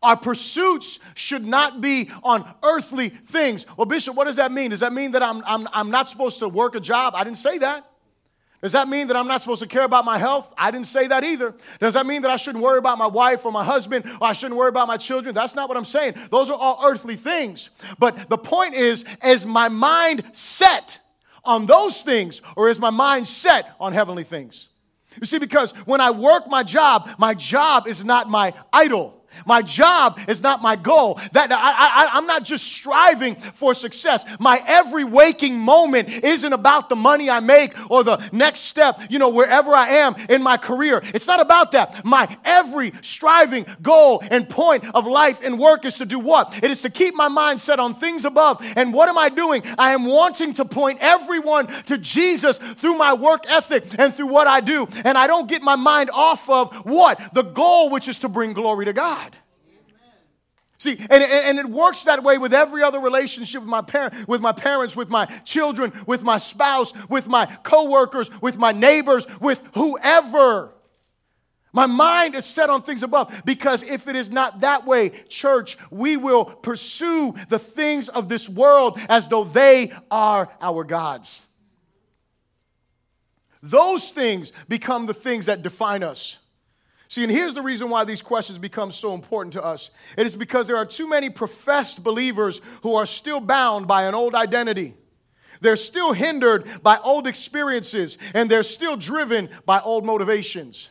[0.02, 3.66] Our pursuits should not be on earthly things.
[3.76, 4.70] Well, Bishop, what does that mean?
[4.70, 7.16] Does that mean that I'm, I'm, I'm not supposed to work a job?
[7.16, 7.86] I didn't say that.
[8.62, 10.54] Does that mean that I'm not supposed to care about my health?
[10.58, 11.54] I didn't say that either.
[11.80, 14.34] Does that mean that I shouldn't worry about my wife or my husband or I
[14.34, 15.34] shouldn't worry about my children?
[15.34, 16.16] That's not what I'm saying.
[16.30, 17.70] Those are all earthly things.
[18.00, 21.00] But the point is, is my mind set
[21.46, 24.70] on those things or is my mind set on heavenly things?
[25.20, 29.19] You see, because when I work my job, my job is not my idol.
[29.46, 31.20] My job is not my goal.
[31.34, 34.26] That I, I, I'm not just striving for success.
[34.40, 39.20] My every waking moment isn't about the money I make or the next step, you
[39.20, 41.02] know, wherever I am in my career.
[41.14, 42.04] It's not about that.
[42.06, 46.64] My every striving goal and point of life and work is to do what?
[46.64, 48.64] It is to keep my mind set on things above.
[48.76, 49.64] And what am I doing?
[49.78, 54.48] I am wanting to point everyone to Jesus through my work ethic and through what
[54.48, 54.88] I do.
[55.04, 57.34] And I don't get my mind off of what?
[57.34, 59.29] The goal, which is to bring glory to God.
[60.80, 64.40] See, and, and it works that way with every other relationship with my, par- with
[64.40, 69.62] my parents, with my children, with my spouse, with my coworkers, with my neighbors, with
[69.74, 70.74] whoever.
[71.74, 75.78] My mind is set on things above because if it is not that way, church,
[75.92, 81.46] we will pursue the things of this world as though they are our gods.
[83.62, 86.40] Those things become the things that define us.
[87.10, 90.36] See, and here's the reason why these questions become so important to us it is
[90.36, 94.94] because there are too many professed believers who are still bound by an old identity.
[95.60, 100.90] They're still hindered by old experiences, and they're still driven by old motivations.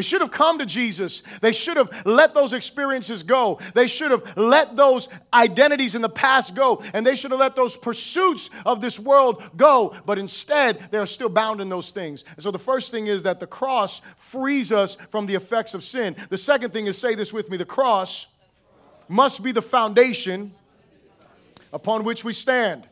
[0.00, 1.22] They should have come to Jesus.
[1.42, 3.60] They should have let those experiences go.
[3.74, 6.82] They should have let those identities in the past go.
[6.94, 9.94] And they should have let those pursuits of this world go.
[10.06, 12.24] But instead, they're still bound in those things.
[12.34, 15.84] And so the first thing is that the cross frees us from the effects of
[15.84, 16.16] sin.
[16.30, 18.24] The second thing is say this with me the cross
[19.06, 20.54] must be the foundation
[21.74, 22.88] upon which we stand.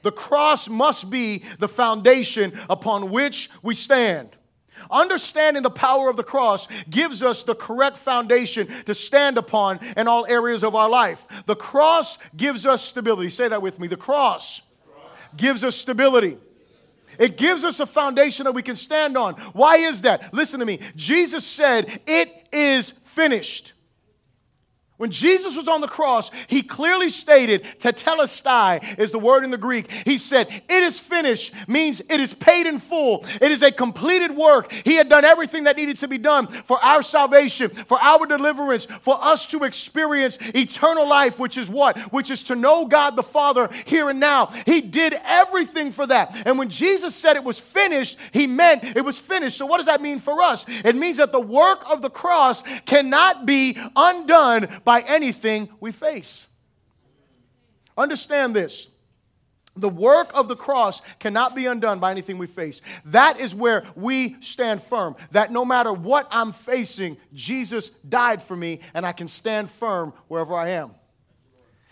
[0.00, 4.30] The cross must be the foundation upon which we stand.
[4.90, 10.08] Understanding the power of the cross gives us the correct foundation to stand upon in
[10.08, 11.26] all areas of our life.
[11.46, 13.30] The cross gives us stability.
[13.30, 13.88] Say that with me.
[13.88, 14.62] The cross
[15.36, 16.38] gives us stability.
[17.18, 19.34] It gives us a foundation that we can stand on.
[19.52, 20.34] Why is that?
[20.34, 20.80] Listen to me.
[20.96, 23.73] Jesus said, It is finished.
[24.96, 29.58] When Jesus was on the cross, he clearly stated, tetelestai is the word in the
[29.58, 29.90] Greek.
[29.90, 33.26] He said, It is finished, means it is paid in full.
[33.40, 34.70] It is a completed work.
[34.70, 38.84] He had done everything that needed to be done for our salvation, for our deliverance,
[38.84, 41.98] for us to experience eternal life, which is what?
[42.12, 44.46] Which is to know God the Father here and now.
[44.64, 46.46] He did everything for that.
[46.46, 49.58] And when Jesus said it was finished, he meant it was finished.
[49.58, 50.66] So, what does that mean for us?
[50.68, 56.46] It means that the work of the cross cannot be undone by anything we face.
[57.96, 58.88] Understand this.
[59.76, 62.80] The work of the cross cannot be undone by anything we face.
[63.06, 65.16] That is where we stand firm.
[65.32, 70.12] That no matter what I'm facing, Jesus died for me, and I can stand firm
[70.28, 70.92] wherever I am.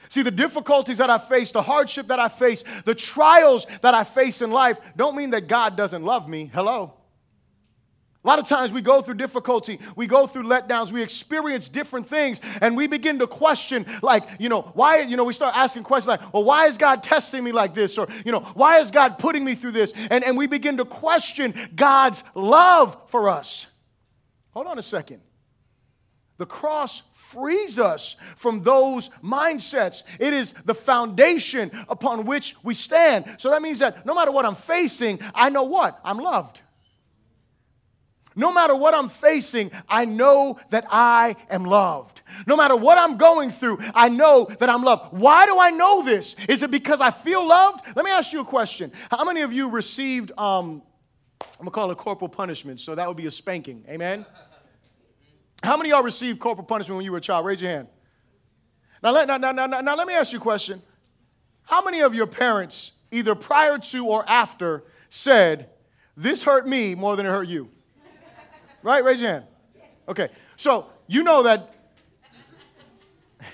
[0.09, 4.05] See, the difficulties that I face, the hardship that I face, the trials that I
[4.05, 6.51] face in life don't mean that God doesn't love me.
[6.53, 6.95] Hello.
[8.25, 12.09] A lot of times we go through difficulty, we go through letdowns, we experience different
[12.09, 15.83] things, and we begin to question, like, you know, why, you know, we start asking
[15.83, 17.99] questions like, well, why is God testing me like this?
[17.99, 19.93] Or, you know, why is God putting me through this?
[20.09, 23.67] And, and we begin to question God's love for us.
[24.51, 25.21] Hold on a second.
[26.39, 30.05] The cross frees us from those mindsets.
[30.21, 33.25] It is the foundation upon which we stand.
[33.39, 35.99] So that means that no matter what I'm facing, I know what?
[36.05, 36.61] I'm loved.
[38.35, 42.23] No matter what I'm facing, I know that I am loved.
[42.47, 45.13] No matter what I'm going through, I know that I'm loved.
[45.13, 46.37] Why do I know this?
[46.49, 47.85] Is it because I feel loved?
[47.95, 48.93] Let me ask you a question.
[49.11, 50.83] How many of you received, um,
[51.43, 53.85] I'm gonna call it corporal punishment, so that would be a spanking.
[53.89, 54.25] Amen?
[55.63, 57.47] How many of y'all received corporal punishment when you were a child?
[57.47, 57.89] Raise your hand.
[59.03, 60.81] Now, let, now, now, now, now, let me ask you a question.
[61.65, 65.71] How many of your parents, either prior to or after, said,
[66.17, 67.71] This hurt me more than it hurt you?
[68.83, 69.05] Right?
[69.05, 69.45] Raise your hand.
[70.09, 70.29] Okay.
[70.57, 71.75] So you know that.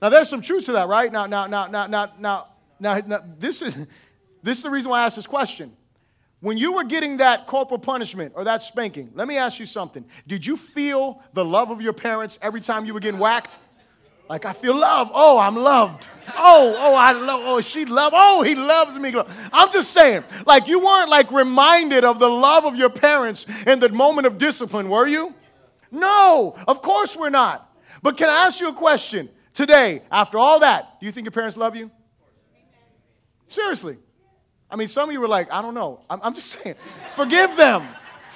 [0.00, 1.10] Now there's some truth to that, right?
[1.12, 2.46] Now, now, now, now, now, now,
[2.78, 3.74] now, now this is
[4.42, 5.76] this is the reason why I asked this question.
[6.40, 10.04] When you were getting that corporal punishment or that spanking, let me ask you something.
[10.28, 13.58] Did you feel the love of your parents every time you were getting whacked?
[14.28, 15.10] Like I feel love.
[15.12, 16.06] Oh, I'm loved.
[16.36, 17.40] Oh, oh, I love.
[17.44, 18.12] Oh, she love.
[18.14, 19.12] Oh, he loves me.
[19.52, 23.80] I'm just saying, like you weren't like reminded of the love of your parents in
[23.80, 25.34] the moment of discipline, were you?
[25.90, 27.64] No, of course we're not.
[28.02, 30.02] But can I ask you a question today?
[30.10, 31.90] After all that, do you think your parents love you?
[33.48, 33.96] Seriously.
[34.70, 36.04] I mean, some of you were like, I don't know.
[36.10, 36.76] I'm, I'm just saying,
[37.12, 37.82] forgive them.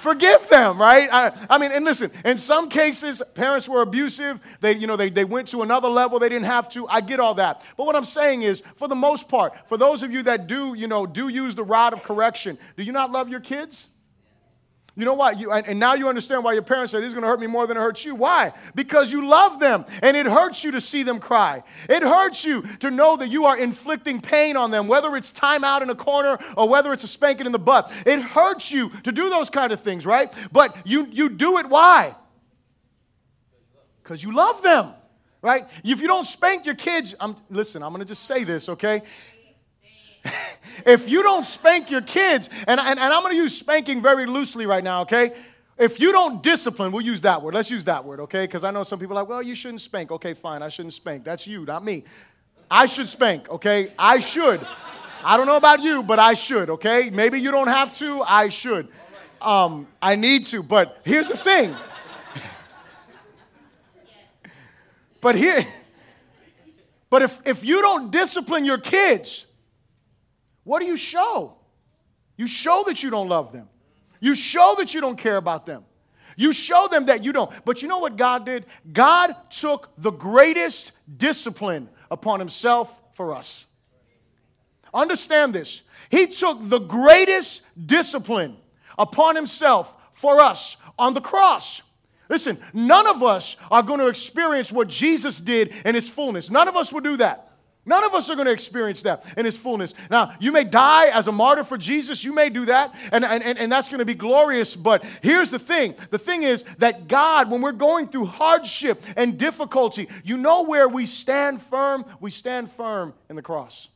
[0.03, 1.07] Forgive them, right?
[1.09, 4.41] I, I, mean, and listen, in some cases, parents were abusive.
[4.59, 6.85] They, you know, they, they went to another level they didn't have to.
[6.89, 7.63] I get all that.
[7.77, 10.73] But what I'm saying is, for the most part, for those of you that do,
[10.73, 13.87] you know, do use the rod of correction, do you not love your kids?
[14.95, 15.31] You know why?
[15.31, 17.39] You, and, and now you understand why your parents say this is going to hurt
[17.39, 18.13] me more than it hurts you.
[18.13, 18.53] Why?
[18.75, 21.63] Because you love them and it hurts you to see them cry.
[21.89, 25.63] It hurts you to know that you are inflicting pain on them, whether it's time
[25.63, 27.91] out in a corner or whether it's a spanking in the butt.
[28.05, 30.31] It hurts you to do those kind of things, right?
[30.51, 32.13] But you, you do it why?
[34.03, 34.93] Because you love them,
[35.41, 35.67] right?
[35.83, 39.01] If you don't spank your kids, I'm, listen, I'm going to just say this, okay?
[40.85, 44.25] if you don't spank your kids, and, and, and I'm going to use spanking very
[44.25, 45.33] loosely right now, okay?
[45.77, 47.53] If you don't discipline, we'll use that word.
[47.53, 48.45] Let's use that word, okay?
[48.45, 50.11] Because I know some people are like, well, you shouldn't spank.
[50.11, 51.23] Okay, fine, I shouldn't spank.
[51.23, 52.03] That's you, not me.
[52.69, 53.91] I should spank, okay?
[53.97, 54.65] I should.
[55.23, 57.09] I don't know about you, but I should, okay?
[57.11, 58.87] Maybe you don't have to, I should.
[59.41, 61.75] Um, I need to, but here's the thing.
[65.21, 65.65] but here,
[67.09, 69.47] but if, if you don't discipline your kids,
[70.63, 71.55] what do you show?
[72.37, 73.69] You show that you don't love them.
[74.19, 75.83] You show that you don't care about them.
[76.35, 77.51] You show them that you don't.
[77.65, 78.65] But you know what God did?
[78.91, 83.67] God took the greatest discipline upon himself for us.
[84.93, 85.83] Understand this.
[86.09, 88.57] He took the greatest discipline
[88.97, 91.81] upon himself for us on the cross.
[92.29, 96.49] Listen, none of us are going to experience what Jesus did in his fullness.
[96.49, 97.52] None of us will do that.
[97.85, 99.93] None of us are going to experience that in its fullness.
[100.09, 102.23] Now, you may die as a martyr for Jesus.
[102.23, 104.75] You may do that, and, and, and that's going to be glorious.
[104.77, 109.37] But here's the thing the thing is that God, when we're going through hardship and
[109.37, 112.05] difficulty, you know where we stand firm?
[112.21, 113.89] We stand firm in the cross.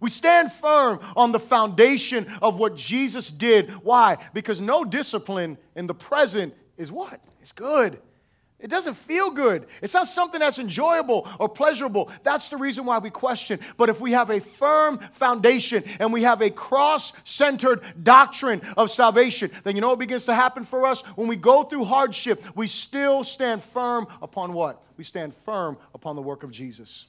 [0.00, 3.70] We stand firm on the foundation of what Jesus did.
[3.84, 4.16] Why?
[4.32, 7.20] Because no discipline in the present is what?
[7.40, 8.00] It's good.
[8.60, 9.66] It doesn't feel good.
[9.80, 12.10] It's not something that's enjoyable or pleasurable.
[12.22, 13.58] That's the reason why we question.
[13.76, 18.90] But if we have a firm foundation and we have a cross centered doctrine of
[18.90, 21.00] salvation, then you know what begins to happen for us?
[21.16, 24.82] When we go through hardship, we still stand firm upon what?
[24.96, 27.06] We stand firm upon the work of Jesus.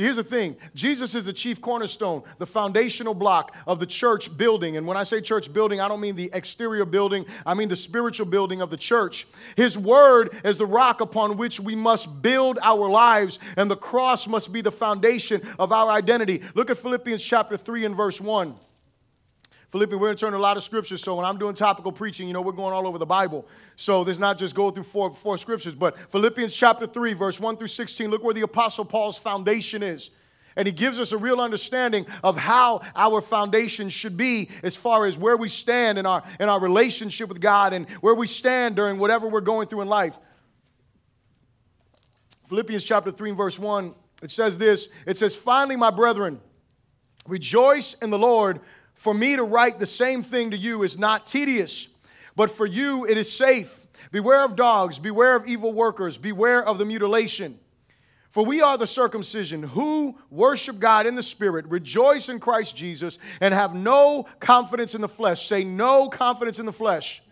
[0.00, 4.34] See, here's the thing Jesus is the chief cornerstone, the foundational block of the church
[4.34, 4.78] building.
[4.78, 7.76] And when I say church building, I don't mean the exterior building, I mean the
[7.76, 9.26] spiritual building of the church.
[9.56, 14.26] His word is the rock upon which we must build our lives, and the cross
[14.26, 16.40] must be the foundation of our identity.
[16.54, 18.54] Look at Philippians chapter 3 and verse 1.
[19.70, 21.00] Philippians, we're going to turn to a lot of scriptures.
[21.00, 23.46] So when I'm doing topical preaching, you know, we're going all over the Bible.
[23.76, 27.56] So there's not just go through four, four scriptures, but Philippians chapter 3, verse 1
[27.56, 30.10] through 16, look where the Apostle Paul's foundation is.
[30.56, 35.06] And he gives us a real understanding of how our foundation should be as far
[35.06, 38.74] as where we stand in our, in our relationship with God and where we stand
[38.74, 40.18] during whatever we're going through in life.
[42.48, 43.94] Philippians chapter 3 verse 1,
[44.24, 46.40] it says this It says, Finally, my brethren,
[47.28, 48.60] rejoice in the Lord.
[49.00, 51.88] For me to write the same thing to you is not tedious,
[52.36, 53.86] but for you it is safe.
[54.12, 57.58] Beware of dogs, beware of evil workers, beware of the mutilation.
[58.28, 63.18] For we are the circumcision who worship God in the Spirit, rejoice in Christ Jesus,
[63.40, 65.46] and have no confidence in the flesh.
[65.46, 67.22] Say, no confidence in the flesh.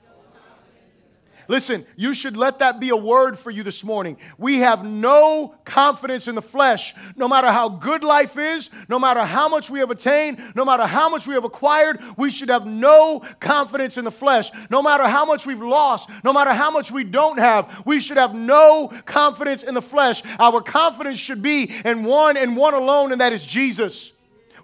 [1.48, 4.18] Listen, you should let that be a word for you this morning.
[4.36, 6.94] We have no confidence in the flesh.
[7.16, 10.86] No matter how good life is, no matter how much we have attained, no matter
[10.86, 14.50] how much we have acquired, we should have no confidence in the flesh.
[14.68, 18.18] No matter how much we've lost, no matter how much we don't have, we should
[18.18, 20.22] have no confidence in the flesh.
[20.38, 24.12] Our confidence should be in one and one alone, and that is Jesus.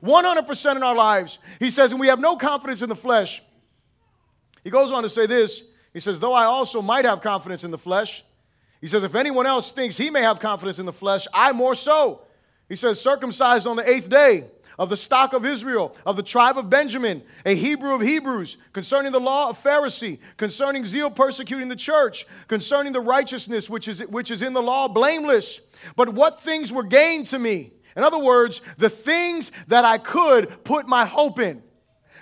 [0.03, 1.39] 100% in our lives.
[1.59, 3.43] He says, and we have no confidence in the flesh.
[4.63, 7.71] He goes on to say this he says, Though I also might have confidence in
[7.71, 8.25] the flesh,
[8.81, 11.75] he says, If anyone else thinks he may have confidence in the flesh, I more
[11.75, 12.21] so.
[12.69, 14.45] He says, Circumcised on the eighth day
[14.77, 19.13] of the stock of Israel, of the tribe of Benjamin, a Hebrew of Hebrews, concerning
[19.13, 24.33] the law of Pharisee, concerning zeal persecuting the church, concerning the righteousness which is, which
[24.33, 25.61] is in the law, blameless.
[25.95, 27.73] But what things were gained to me?
[27.97, 31.63] In other words, the things that I could put my hope in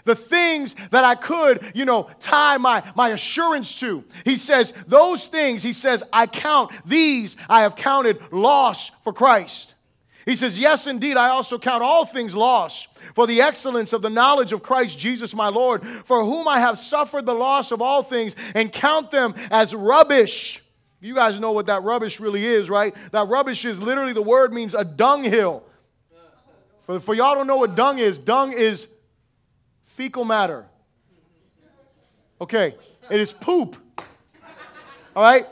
[0.05, 4.05] the things that I could, you know, tie my, my assurance to.
[4.25, 9.75] He says, those things, he says, I count these, I have counted loss for Christ.
[10.25, 14.11] He says, Yes, indeed, I also count all things loss for the excellence of the
[14.11, 18.03] knowledge of Christ Jesus my Lord, for whom I have suffered the loss of all
[18.03, 20.63] things and count them as rubbish.
[21.01, 22.95] You guys know what that rubbish really is, right?
[23.11, 25.65] That rubbish is literally the word means a dunghill.
[26.83, 28.89] For, for y'all don't know what dung is, dung is
[29.93, 30.67] fecal matter.
[32.41, 32.75] Okay,
[33.11, 33.77] it is poop.
[35.15, 35.47] All right?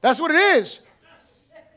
[0.00, 0.80] That's what it is.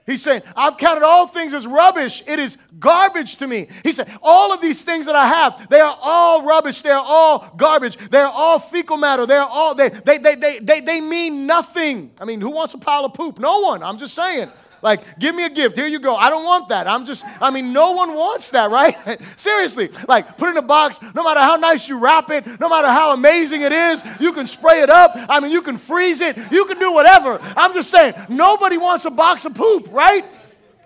[0.06, 2.24] He's saying, I've counted all things as rubbish.
[2.28, 3.68] It is garbage to me.
[3.84, 6.82] He said, All of these things that I have, they are all rubbish.
[6.82, 7.98] They are all garbage.
[7.98, 9.26] They are all fecal matter.
[9.26, 12.12] They are all, they, they, they, they, they, they mean nothing.
[12.20, 13.40] I mean, who wants a pile of poop?
[13.40, 13.84] No one.
[13.84, 14.52] I'm just saying.
[14.82, 15.76] Like, give me a gift.
[15.76, 16.16] Here you go.
[16.16, 16.88] I don't want that.
[16.88, 18.98] I'm just, I mean, no one wants that, right?
[19.36, 19.90] Seriously.
[20.08, 23.14] Like, put in a box, no matter how nice you wrap it, no matter how
[23.14, 25.12] amazing it is, you can spray it up.
[25.16, 27.40] I mean, you can freeze it, you can do whatever.
[27.56, 30.26] I'm just saying, nobody wants a box of poop, right?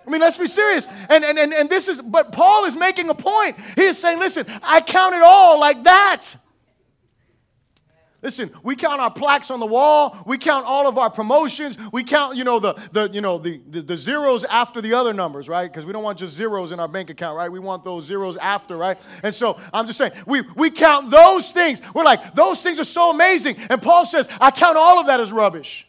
[0.06, 0.86] I mean, let's be serious.
[1.08, 3.56] And, and, and, and this is, but Paul is making a point.
[3.74, 6.36] He is saying, listen, I count it all like that.
[8.26, 10.18] Listen, we count our plaques on the wall.
[10.26, 11.78] We count all of our promotions.
[11.92, 15.12] We count, you know, the, the you know, the, the, the zeros after the other
[15.12, 15.70] numbers, right?
[15.70, 17.52] Because we don't want just zeros in our bank account, right?
[17.52, 19.00] We want those zeros after, right?
[19.22, 21.80] And so I'm just saying, we, we count those things.
[21.94, 23.58] We're like, those things are so amazing.
[23.70, 25.86] And Paul says, I count all of that as rubbish.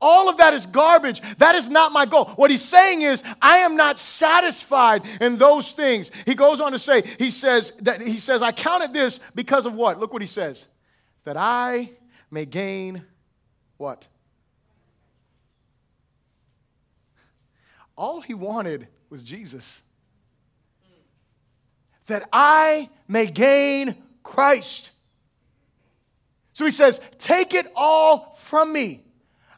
[0.00, 1.20] All of that is garbage.
[1.36, 2.24] That is not my goal.
[2.36, 6.10] What he's saying is, I am not satisfied in those things.
[6.24, 9.74] He goes on to say, he says that he says, I counted this because of
[9.74, 10.00] what?
[10.00, 10.68] Look what he says
[11.24, 11.90] that I
[12.30, 13.02] may gain
[13.76, 14.06] what?
[17.96, 19.82] All he wanted was Jesus.
[22.06, 24.90] That I may gain Christ.
[26.52, 29.02] So he says, Take it all from me.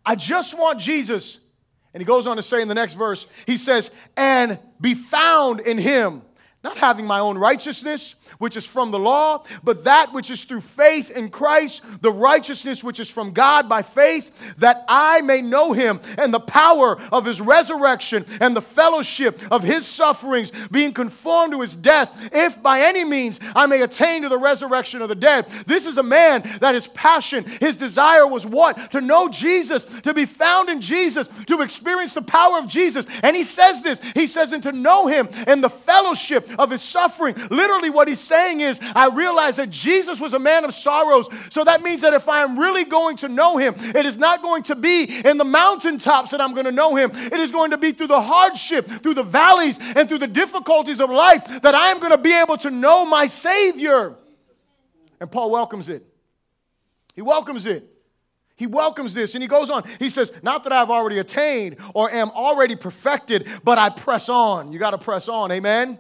[0.04, 1.40] I just want Jesus.
[1.92, 5.60] And he goes on to say in the next verse, he says, And be found
[5.60, 6.22] in him,
[6.62, 10.60] not having my own righteousness which is from the law, but that which is through
[10.60, 15.72] faith in Christ, the righteousness which is from God by faith, that I may know
[15.72, 21.52] him and the power of his resurrection and the fellowship of his sufferings, being conformed
[21.52, 25.14] to his death, if by any means I may attain to the resurrection of the
[25.14, 25.46] dead.
[25.66, 28.92] This is a man that his passion, his desire was what?
[28.92, 33.06] To know Jesus, to be found in Jesus, to experience the power of Jesus.
[33.22, 36.82] And he says this, he says, and to know him and the fellowship of his
[36.82, 37.34] suffering.
[37.50, 41.28] Literally, what he's saying is, I realize that Jesus was a man of sorrows.
[41.50, 44.42] So that means that if I am really going to know him, it is not
[44.42, 47.10] going to be in the mountaintops that I'm going to know him.
[47.14, 51.00] It is going to be through the hardship, through the valleys, and through the difficulties
[51.00, 54.16] of life that I am going to be able to know my Savior.
[55.20, 56.04] And Paul welcomes it.
[57.14, 57.84] He welcomes it.
[58.56, 59.84] He welcomes this and he goes on.
[59.98, 64.72] He says, Not that I've already attained or am already perfected, but I press on.
[64.72, 65.52] You got to press on.
[65.52, 65.98] Amen.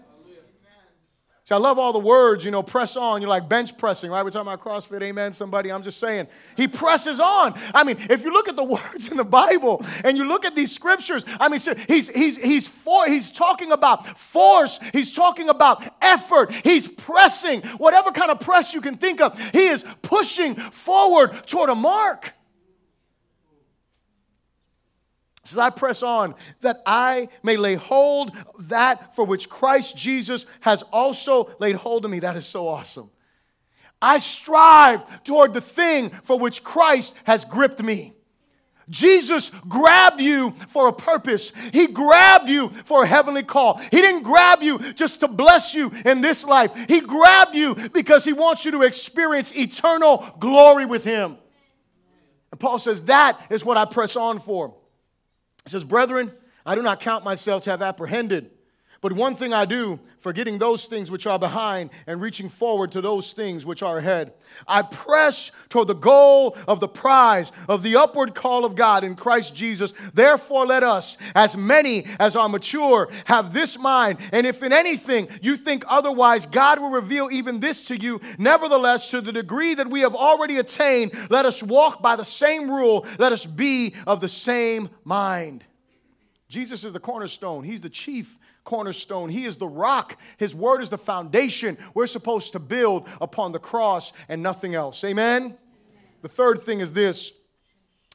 [1.48, 3.22] See, I love all the words, you know, press on.
[3.22, 4.24] You're like bench pressing, right?
[4.24, 5.70] We're talking about CrossFit, amen, somebody.
[5.70, 6.26] I'm just saying.
[6.56, 7.54] He presses on.
[7.72, 10.56] I mean, if you look at the words in the Bible and you look at
[10.56, 14.80] these scriptures, I mean, he's, he's, he's, for, he's talking about force.
[14.92, 16.50] He's talking about effort.
[16.50, 17.60] He's pressing.
[17.78, 22.35] Whatever kind of press you can think of, he is pushing forward toward a mark.
[25.48, 30.82] Says, I press on that I may lay hold that for which Christ Jesus has
[30.82, 32.20] also laid hold of me.
[32.20, 33.10] That is so awesome.
[34.00, 38.16] I strive toward the thing for which Christ has gripped me.
[38.88, 41.52] Jesus grabbed you for a purpose.
[41.72, 43.78] He grabbed you for a heavenly call.
[43.78, 46.72] He didn't grab you just to bless you in this life.
[46.88, 51.36] He grabbed you because he wants you to experience eternal glory with him.
[52.52, 54.74] And Paul says, That is what I press on for.
[55.66, 56.32] He says, Brethren,
[56.64, 58.52] I do not count myself to have apprehended.
[59.00, 63.00] But one thing I do, forgetting those things which are behind and reaching forward to
[63.00, 64.32] those things which are ahead.
[64.66, 69.14] I press toward the goal of the prize of the upward call of God in
[69.14, 69.92] Christ Jesus.
[70.14, 74.18] Therefore, let us, as many as are mature, have this mind.
[74.32, 78.20] And if in anything you think otherwise, God will reveal even this to you.
[78.38, 82.70] Nevertheless, to the degree that we have already attained, let us walk by the same
[82.70, 83.06] rule.
[83.18, 85.64] Let us be of the same mind.
[86.48, 89.30] Jesus is the cornerstone, He's the chief cornerstone.
[89.30, 90.18] He is the rock.
[90.36, 91.78] His word is the foundation.
[91.94, 95.02] We're supposed to build upon the cross and nothing else.
[95.04, 95.42] Amen?
[95.42, 95.58] Amen.
[96.20, 97.32] The third thing is this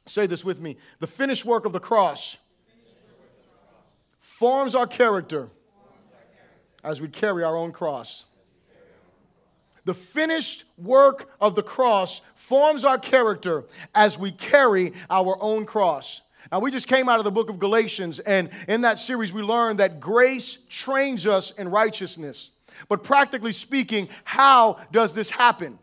[0.06, 2.36] say this with me the finished work of the cross
[4.18, 5.48] forms our character
[6.84, 8.24] as we carry our own cross.
[9.84, 16.20] The finished work of the cross forms our character as we carry our own cross.
[16.50, 19.42] Now, we just came out of the book of Galatians, and in that series, we
[19.42, 22.50] learned that grace trains us in righteousness.
[22.88, 25.78] But practically speaking, how does this happen?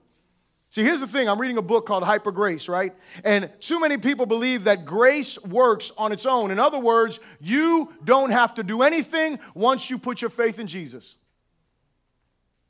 [0.71, 2.93] See, here's the thing I'm reading a book called Hyper Grace, right?
[3.23, 6.51] And too many people believe that grace works on its own.
[6.51, 10.67] In other words, you don't have to do anything once you put your faith in
[10.67, 11.15] Jesus.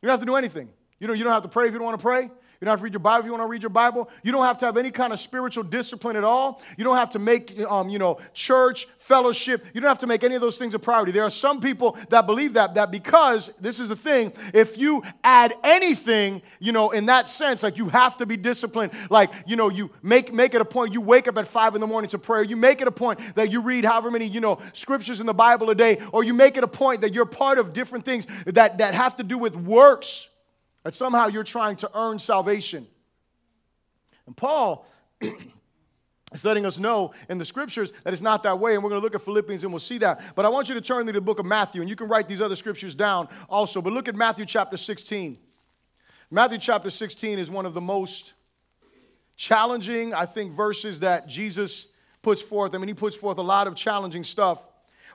[0.02, 0.70] You don't have to do anything.
[1.00, 2.30] You don't, you don't have to pray if you don't want to pray.
[2.62, 4.10] You don't have to read your Bible if you want to read your Bible.
[4.22, 6.62] You don't have to have any kind of spiritual discipline at all.
[6.78, 9.66] You don't have to make, um, you know, church, fellowship.
[9.74, 11.14] You don't have to make any of those things a priority.
[11.14, 15.04] There are some people that believe that, that because, this is the thing, if you
[15.24, 18.92] add anything, you know, in that sense, like you have to be disciplined.
[19.10, 21.82] Like, you know, you make, make it a point, you wake up at five in
[21.82, 22.44] the morning to prayer.
[22.44, 25.34] You make it a point that you read however many, you know, scriptures in the
[25.34, 28.28] Bible a day, or you make it a point that you're part of different things
[28.48, 30.29] that, that have to do with works
[30.84, 32.88] that somehow you're trying to earn salvation.
[34.26, 34.86] And Paul
[35.22, 38.76] is letting us know in the scriptures that it's not that way.
[38.76, 40.36] And we're going to look at Philippians and we'll see that.
[40.36, 42.28] But I want you to turn to the book of Matthew, and you can write
[42.28, 43.82] these other scriptures down also.
[43.82, 45.38] But look at Matthew chapter 16.
[46.32, 48.34] Matthew chapter 16 is one of the most
[49.36, 51.88] challenging, I think, verses that Jesus
[52.22, 52.76] puts forth.
[52.76, 54.68] I mean, he puts forth a lot of challenging stuff,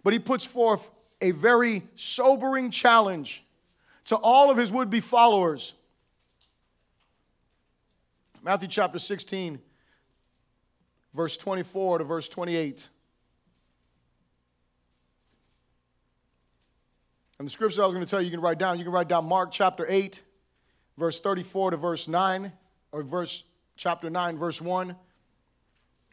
[0.02, 0.90] but he puts forth
[1.20, 3.43] a very sobering challenge
[4.06, 5.74] to all of his would be followers.
[8.42, 9.58] Matthew chapter 16,
[11.14, 12.88] verse 24 to verse 28.
[17.38, 18.78] And the scripture I was going to tell you, you can write down.
[18.78, 20.22] You can write down Mark chapter 8,
[20.98, 22.52] verse 34 to verse 9,
[22.92, 23.44] or verse
[23.76, 24.94] chapter 9, verse 1.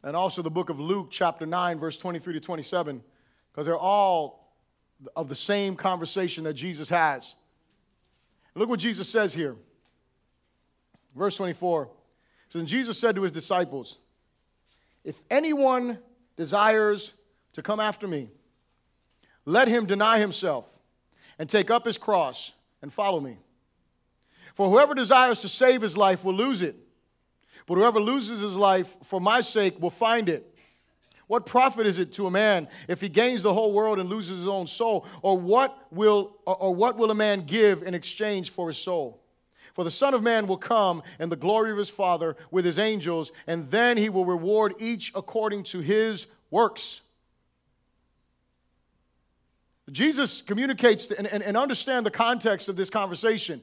[0.04, 3.04] And also the book of Luke, chapter 9, verse 23 to 27,
[3.52, 4.56] because they're all
[5.16, 7.36] of the same conversation that Jesus has.
[8.56, 9.56] Look what Jesus says here.
[11.16, 11.90] Verse 24
[12.50, 13.98] says, Jesus said to his disciples,
[15.04, 16.00] If anyone
[16.36, 17.14] desires
[17.54, 18.30] to come after me,
[19.46, 20.68] let him deny himself
[21.40, 23.38] and take up his cross and follow me.
[24.54, 26.76] For whoever desires to save his life will lose it,
[27.66, 30.51] but whoever loses his life for my sake will find it.
[31.32, 34.40] What profit is it to a man if he gains the whole world and loses
[34.40, 35.06] his own soul?
[35.22, 39.24] Or what will, or what will a man give in exchange for his soul?
[39.74, 42.78] For the Son of Man will come in the glory of his Father with his
[42.78, 47.00] angels, and then he will reward each according to his works.
[49.90, 53.62] Jesus communicates and, and, and understand the context of this conversation.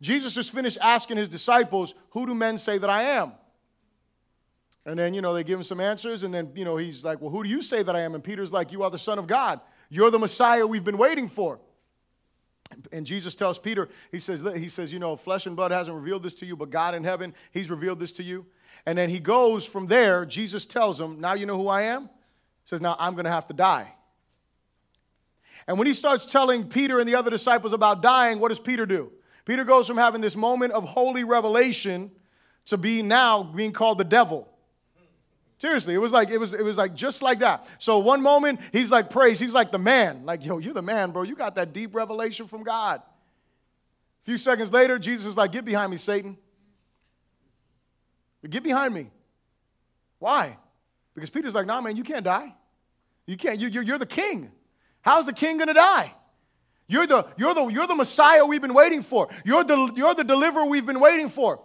[0.00, 3.32] Jesus just finished asking his disciples, Who do men say that I am?
[4.86, 7.20] And then, you know, they give him some answers, and then, you know, he's like,
[7.20, 8.14] Well, who do you say that I am?
[8.14, 9.60] And Peter's like, You are the Son of God.
[9.88, 11.60] You're the Messiah we've been waiting for.
[12.92, 16.22] And Jesus tells Peter, he says, he says, you know, flesh and blood hasn't revealed
[16.22, 18.46] this to you, but God in heaven, he's revealed this to you.
[18.86, 22.04] And then he goes from there, Jesus tells him, Now you know who I am?
[22.04, 22.08] He
[22.66, 23.92] says, Now I'm gonna have to die.
[25.66, 28.86] And when he starts telling Peter and the other disciples about dying, what does Peter
[28.86, 29.12] do?
[29.44, 32.10] Peter goes from having this moment of holy revelation
[32.66, 34.49] to be now being called the devil.
[35.60, 37.66] Seriously, it was like it was it was like just like that.
[37.78, 40.24] So one moment he's like praise, he's like the man.
[40.24, 41.22] Like, yo, you're the man, bro.
[41.22, 43.02] You got that deep revelation from God.
[43.02, 46.38] A few seconds later, Jesus is like, get behind me, Satan.
[48.48, 49.10] Get behind me.
[50.18, 50.56] Why?
[51.14, 52.54] Because Peter's like, nah, man, you can't die.
[53.26, 54.50] You can't, you, you're, you're the king.
[55.02, 56.14] How's the king gonna die?
[56.86, 59.28] You're the, you're, the, you're the Messiah we've been waiting for.
[59.44, 61.60] You're the, you're the deliverer we've been waiting for.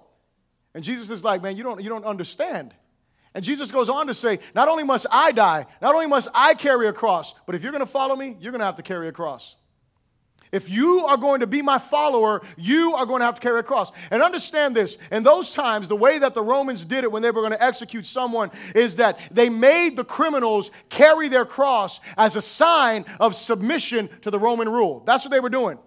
[0.74, 2.76] And Jesus is like, man, you don't, you don't understand.
[3.36, 6.54] And Jesus goes on to say, Not only must I die, not only must I
[6.54, 8.84] carry a cross, but if you're going to follow me, you're going to have to
[8.84, 9.58] carry a cross.
[10.54, 13.60] If you are going to be my follower, you are going to have to carry
[13.60, 13.92] a cross.
[14.10, 17.32] And understand this in those times, the way that the Romans did it when they
[17.32, 22.38] were going to execute someone is that they made the criminals carry their cross as
[22.38, 25.04] a sign of submission to the Roman rule.
[25.06, 25.78] That's what they were doing.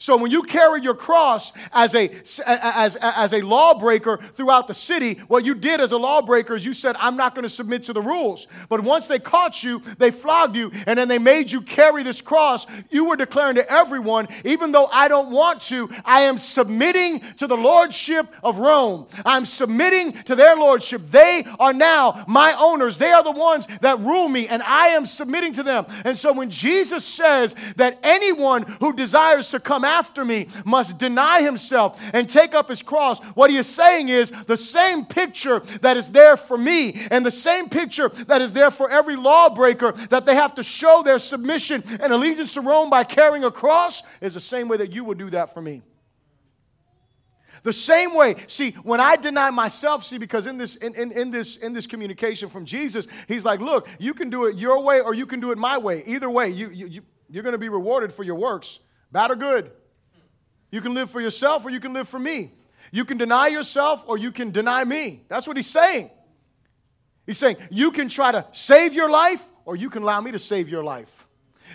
[0.00, 2.08] So when you carry your cross as a,
[2.46, 6.72] as, as a lawbreaker throughout the city, what you did as a lawbreaker is you
[6.72, 8.46] said, I'm not going to submit to the rules.
[8.68, 12.20] But once they caught you, they flogged you, and then they made you carry this
[12.20, 12.64] cross.
[12.90, 17.48] You were declaring to everyone, even though I don't want to, I am submitting to
[17.48, 19.08] the lordship of Rome.
[19.24, 21.02] I'm submitting to their lordship.
[21.10, 22.98] They are now my owners.
[22.98, 25.86] They are the ones that rule me, and I am submitting to them.
[26.04, 31.40] And so when Jesus says that anyone who desires to come after me must deny
[31.42, 33.20] himself and take up his cross.
[33.34, 37.30] What he is saying is the same picture that is there for me and the
[37.30, 41.82] same picture that is there for every lawbreaker that they have to show their submission
[42.00, 45.18] and allegiance to Rome by carrying a cross is the same way that you would
[45.18, 45.82] do that for me.
[47.62, 51.30] The same way, see, when I deny myself, see, because in this in, in, in,
[51.30, 55.00] this in this communication from Jesus, he's like, look, you can do it your way
[55.00, 56.02] or you can do it my way.
[56.06, 58.78] Either way, you, you, you you're going to be rewarded for your works,
[59.12, 59.70] bad or good.
[60.70, 62.52] You can live for yourself or you can live for me.
[62.90, 65.24] You can deny yourself or you can deny me.
[65.28, 66.10] That's what he's saying.
[67.26, 70.38] He's saying you can try to save your life or you can allow me to
[70.38, 71.27] save your life.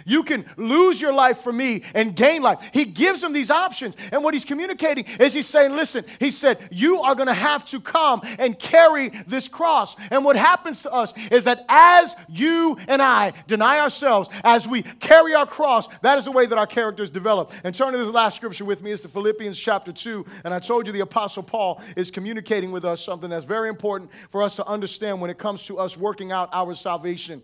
[0.06, 2.60] You can lose your life for me and gain life.
[2.74, 3.96] He gives them these options.
[4.12, 7.66] And what he's communicating is he's saying, listen, he said, you are going to have
[7.66, 9.96] to come and carry this cross.
[10.12, 14.82] And what happens to us is that as you and I deny ourselves, as we
[14.84, 17.54] carry our cross, that is the way that our characters develop.
[17.64, 18.92] And turn to this last scripture with me.
[18.92, 20.26] It's the Philippians chapter 2.
[20.44, 24.12] And I told you the Apostle Paul is communicating with us something that's very important
[24.30, 27.42] for us to understand when it comes to us working out our salvation.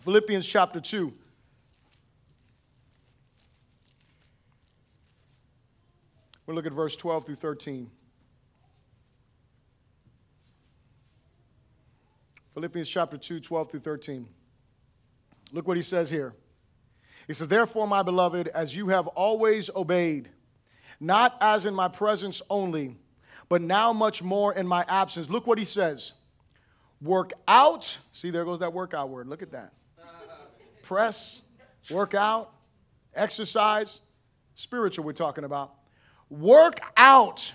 [0.00, 1.12] Philippians chapter 2.
[6.46, 7.90] We'll look at verse 12 through 13.
[12.54, 14.28] Philippians chapter 2, 12 through 13.
[15.52, 16.34] Look what he says here.
[17.26, 20.28] He says, Therefore, my beloved, as you have always obeyed,
[21.00, 22.96] not as in my presence only,
[23.48, 25.28] but now much more in my absence.
[25.30, 26.12] Look what he says.
[27.00, 27.98] Work out.
[28.12, 29.26] See, there goes that workout word.
[29.26, 29.72] Look at that.
[30.82, 31.42] Press,
[31.90, 32.52] work out,
[33.14, 34.00] exercise,
[34.54, 35.72] spiritual, we're talking about
[36.30, 37.52] Work out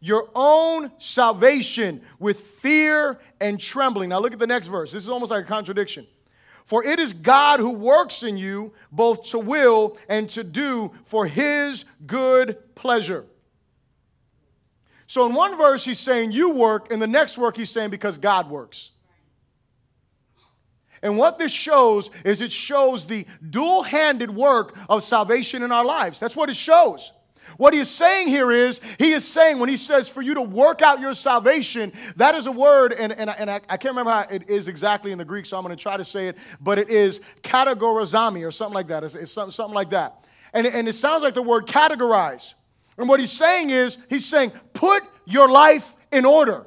[0.00, 4.08] your own salvation with fear and trembling.
[4.08, 4.92] Now, look at the next verse.
[4.92, 6.06] This is almost like a contradiction.
[6.64, 11.26] For it is God who works in you both to will and to do for
[11.26, 13.26] his good pleasure.
[15.06, 18.16] So, in one verse, he's saying you work, in the next work, he's saying because
[18.16, 18.92] God works.
[21.02, 25.84] And what this shows is it shows the dual handed work of salvation in our
[25.84, 26.20] lives.
[26.20, 27.10] That's what it shows.
[27.60, 30.40] What he is saying here is, he is saying, when he says for you to
[30.40, 34.12] work out your salvation, that is a word, and, and, and I, I can't remember
[34.12, 36.38] how it is exactly in the Greek, so I'm going to try to say it,
[36.58, 39.04] but it is categorizami or something like that.
[39.04, 40.24] It's, it's something, something like that.
[40.54, 42.54] And, and it sounds like the word categorize.
[42.96, 46.64] And what he's saying is, he's saying, put your life in order.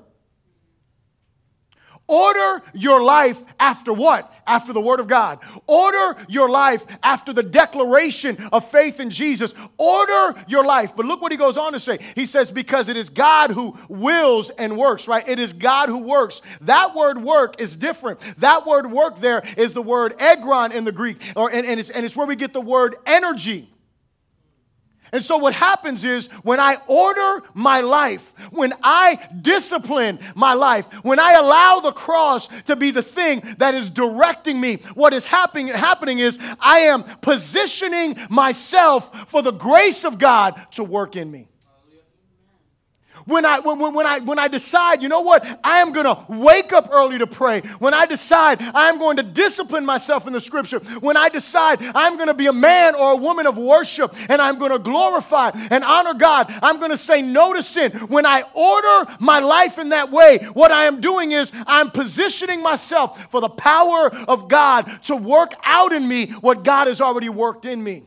[2.08, 4.32] Order your life after what?
[4.46, 5.40] After the Word of God.
[5.68, 9.56] Order your life after the declaration of faith in Jesus.
[9.78, 10.98] Order your life.
[10.98, 12.00] But look what he goes on to say.
[12.16, 15.28] He says, because it is God who wills and works, right?
[15.28, 16.42] It is God who works.
[16.62, 18.20] That word work is different.
[18.38, 21.90] That word work there is the word egron in the Greek, or, and, and, it's,
[21.90, 23.73] and it's where we get the word energy.
[25.14, 30.88] And so, what happens is when I order my life, when I discipline my life,
[31.04, 35.28] when I allow the cross to be the thing that is directing me, what is
[35.28, 41.30] happening, happening is I am positioning myself for the grace of God to work in
[41.30, 41.48] me.
[43.26, 46.26] When I, when, when, I, when I decide, you know what, I am going to
[46.28, 47.62] wake up early to pray.
[47.80, 50.80] When I decide I'm going to discipline myself in the scripture.
[51.00, 54.42] When I decide I'm going to be a man or a woman of worship and
[54.42, 57.92] I'm going to glorify and honor God, I'm going to say no to sin.
[57.92, 62.62] When I order my life in that way, what I am doing is I'm positioning
[62.62, 67.30] myself for the power of God to work out in me what God has already
[67.30, 68.04] worked in me.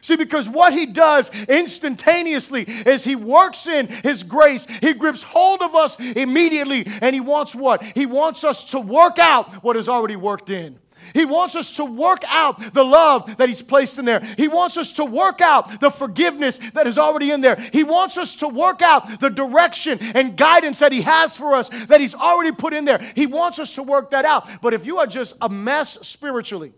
[0.00, 4.66] See, because what he does instantaneously is he works in his grace.
[4.66, 7.82] He grips hold of us immediately, and he wants what?
[7.82, 10.78] He wants us to work out what is already worked in.
[11.14, 14.20] He wants us to work out the love that He's placed in there.
[14.36, 17.56] He wants us to work out the forgiveness that is already in there.
[17.72, 21.68] He wants us to work out the direction and guidance that He has for us
[21.86, 22.98] that He's already put in there.
[23.14, 24.48] He wants us to work that out.
[24.60, 26.72] But if you are just a mess spiritually,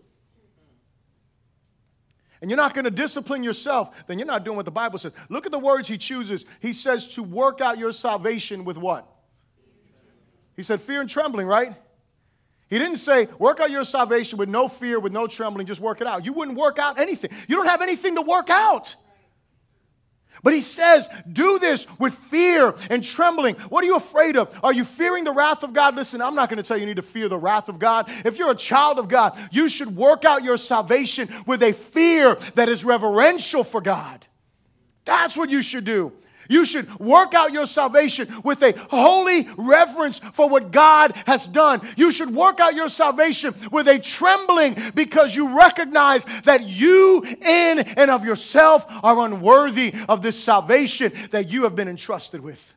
[2.41, 5.13] and you're not going to discipline yourself, then you're not doing what the Bible says.
[5.29, 6.45] Look at the words he chooses.
[6.59, 9.07] He says to work out your salvation with what?
[10.55, 11.75] He said fear and trembling, right?
[12.69, 16.01] He didn't say work out your salvation with no fear, with no trembling, just work
[16.01, 16.25] it out.
[16.25, 17.29] You wouldn't work out anything.
[17.47, 18.95] You don't have anything to work out.
[20.43, 23.55] But he says, do this with fear and trembling.
[23.69, 24.57] What are you afraid of?
[24.63, 25.95] Are you fearing the wrath of God?
[25.95, 28.09] Listen, I'm not going to tell you you need to fear the wrath of God.
[28.25, 32.35] If you're a child of God, you should work out your salvation with a fear
[32.55, 34.25] that is reverential for God.
[35.05, 36.13] That's what you should do.
[36.51, 41.79] You should work out your salvation with a holy reverence for what God has done.
[41.95, 47.79] You should work out your salvation with a trembling because you recognize that you, in
[47.79, 52.75] and of yourself, are unworthy of this salvation that you have been entrusted with.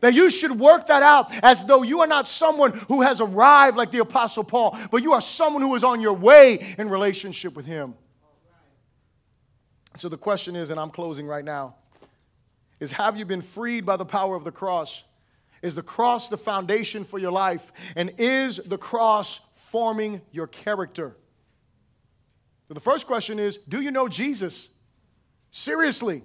[0.00, 3.76] That you should work that out as though you are not someone who has arrived
[3.76, 7.54] like the Apostle Paul, but you are someone who is on your way in relationship
[7.54, 7.96] with Him.
[9.98, 11.74] So the question is, and I'm closing right now
[12.80, 15.04] is have you been freed by the power of the cross?
[15.62, 17.72] Is the cross the foundation for your life?
[17.96, 21.16] And is the cross forming your character?
[22.68, 24.70] So the first question is Do you know Jesus?
[25.50, 26.22] Seriously.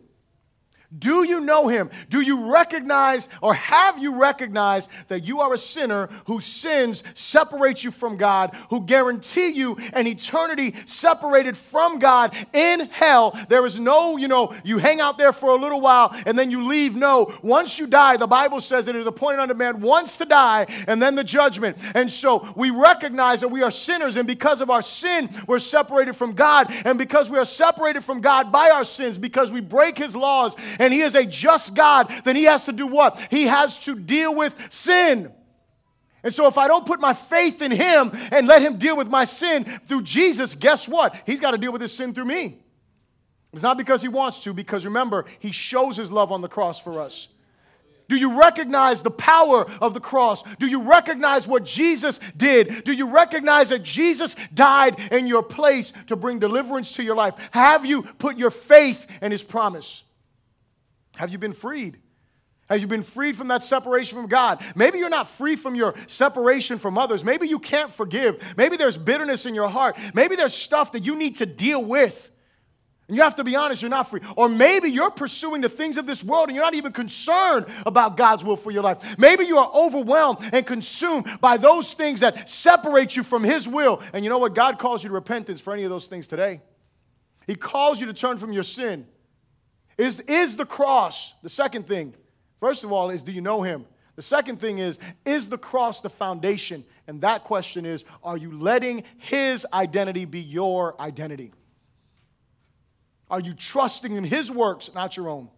[0.97, 1.89] Do you know him?
[2.09, 7.83] Do you recognize or have you recognized that you are a sinner whose sins separate
[7.83, 13.37] you from God, who guarantee you an eternity separated from God in hell?
[13.49, 16.51] There is no, you know, you hang out there for a little while and then
[16.51, 16.95] you leave.
[16.95, 20.25] No, once you die, the Bible says that it is appointed unto man once to
[20.25, 21.77] die and then the judgment.
[21.95, 26.15] And so we recognize that we are sinners, and because of our sin, we're separated
[26.15, 26.73] from God.
[26.85, 30.55] And because we are separated from God by our sins, because we break his laws,
[30.83, 33.19] and he is a just God, then he has to do what?
[33.29, 35.31] He has to deal with sin.
[36.23, 39.09] And so, if I don't put my faith in Him and let Him deal with
[39.09, 41.21] my sin through Jesus, guess what?
[41.25, 42.59] He's got to deal with His sin through me.
[43.51, 46.79] It's not because He wants to, because remember, He shows His love on the cross
[46.79, 47.27] for us.
[48.07, 50.43] Do you recognize the power of the cross?
[50.55, 52.83] Do you recognize what Jesus did?
[52.83, 57.33] Do you recognize that Jesus died in your place to bring deliverance to your life?
[57.51, 60.03] Have you put your faith in His promise?
[61.17, 61.99] Have you been freed?
[62.69, 64.63] Have you been freed from that separation from God?
[64.75, 67.23] Maybe you're not free from your separation from others.
[67.23, 68.55] Maybe you can't forgive.
[68.57, 69.97] Maybe there's bitterness in your heart.
[70.13, 72.31] Maybe there's stuff that you need to deal with.
[73.07, 74.21] And you have to be honest, you're not free.
[74.37, 78.15] Or maybe you're pursuing the things of this world and you're not even concerned about
[78.15, 79.17] God's will for your life.
[79.17, 84.01] Maybe you are overwhelmed and consumed by those things that separate you from His will.
[84.13, 84.55] And you know what?
[84.55, 86.61] God calls you to repentance for any of those things today.
[87.45, 89.05] He calls you to turn from your sin.
[89.97, 92.13] Is, is the cross, the second thing,
[92.59, 93.85] first of all, is do you know Him?
[94.15, 96.83] The second thing is, is the cross the foundation?
[97.07, 101.51] And that question is, are you letting His identity be your identity?
[103.29, 105.49] Are you trusting in His works, not your own?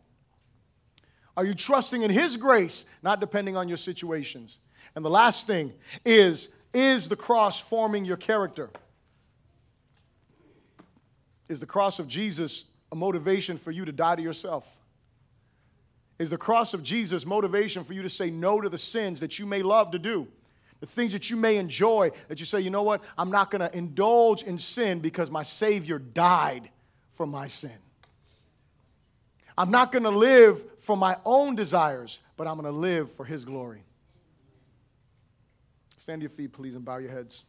[1.37, 4.59] Are you trusting in His grace, not depending on your situations?
[4.95, 5.73] And the last thing
[6.05, 8.69] is is the cross forming your character?
[11.47, 12.65] Is the cross of Jesus
[12.95, 14.77] a motivation for you to die to yourself?
[16.17, 19.37] Is the cross of Jesus motivation for you to say no to the sins that
[19.37, 20.27] you may love to do?
[20.79, 23.69] The things that you may enjoy, that you say, you know what, I'm not gonna
[23.73, 26.69] indulge in sin because my Savior died
[27.11, 27.71] for my sin.
[29.57, 33.23] I'm not going to live for my own desires, but I'm going to live for
[33.23, 33.83] His glory.
[35.97, 37.45] Stand to your feet, please, and bow your heads.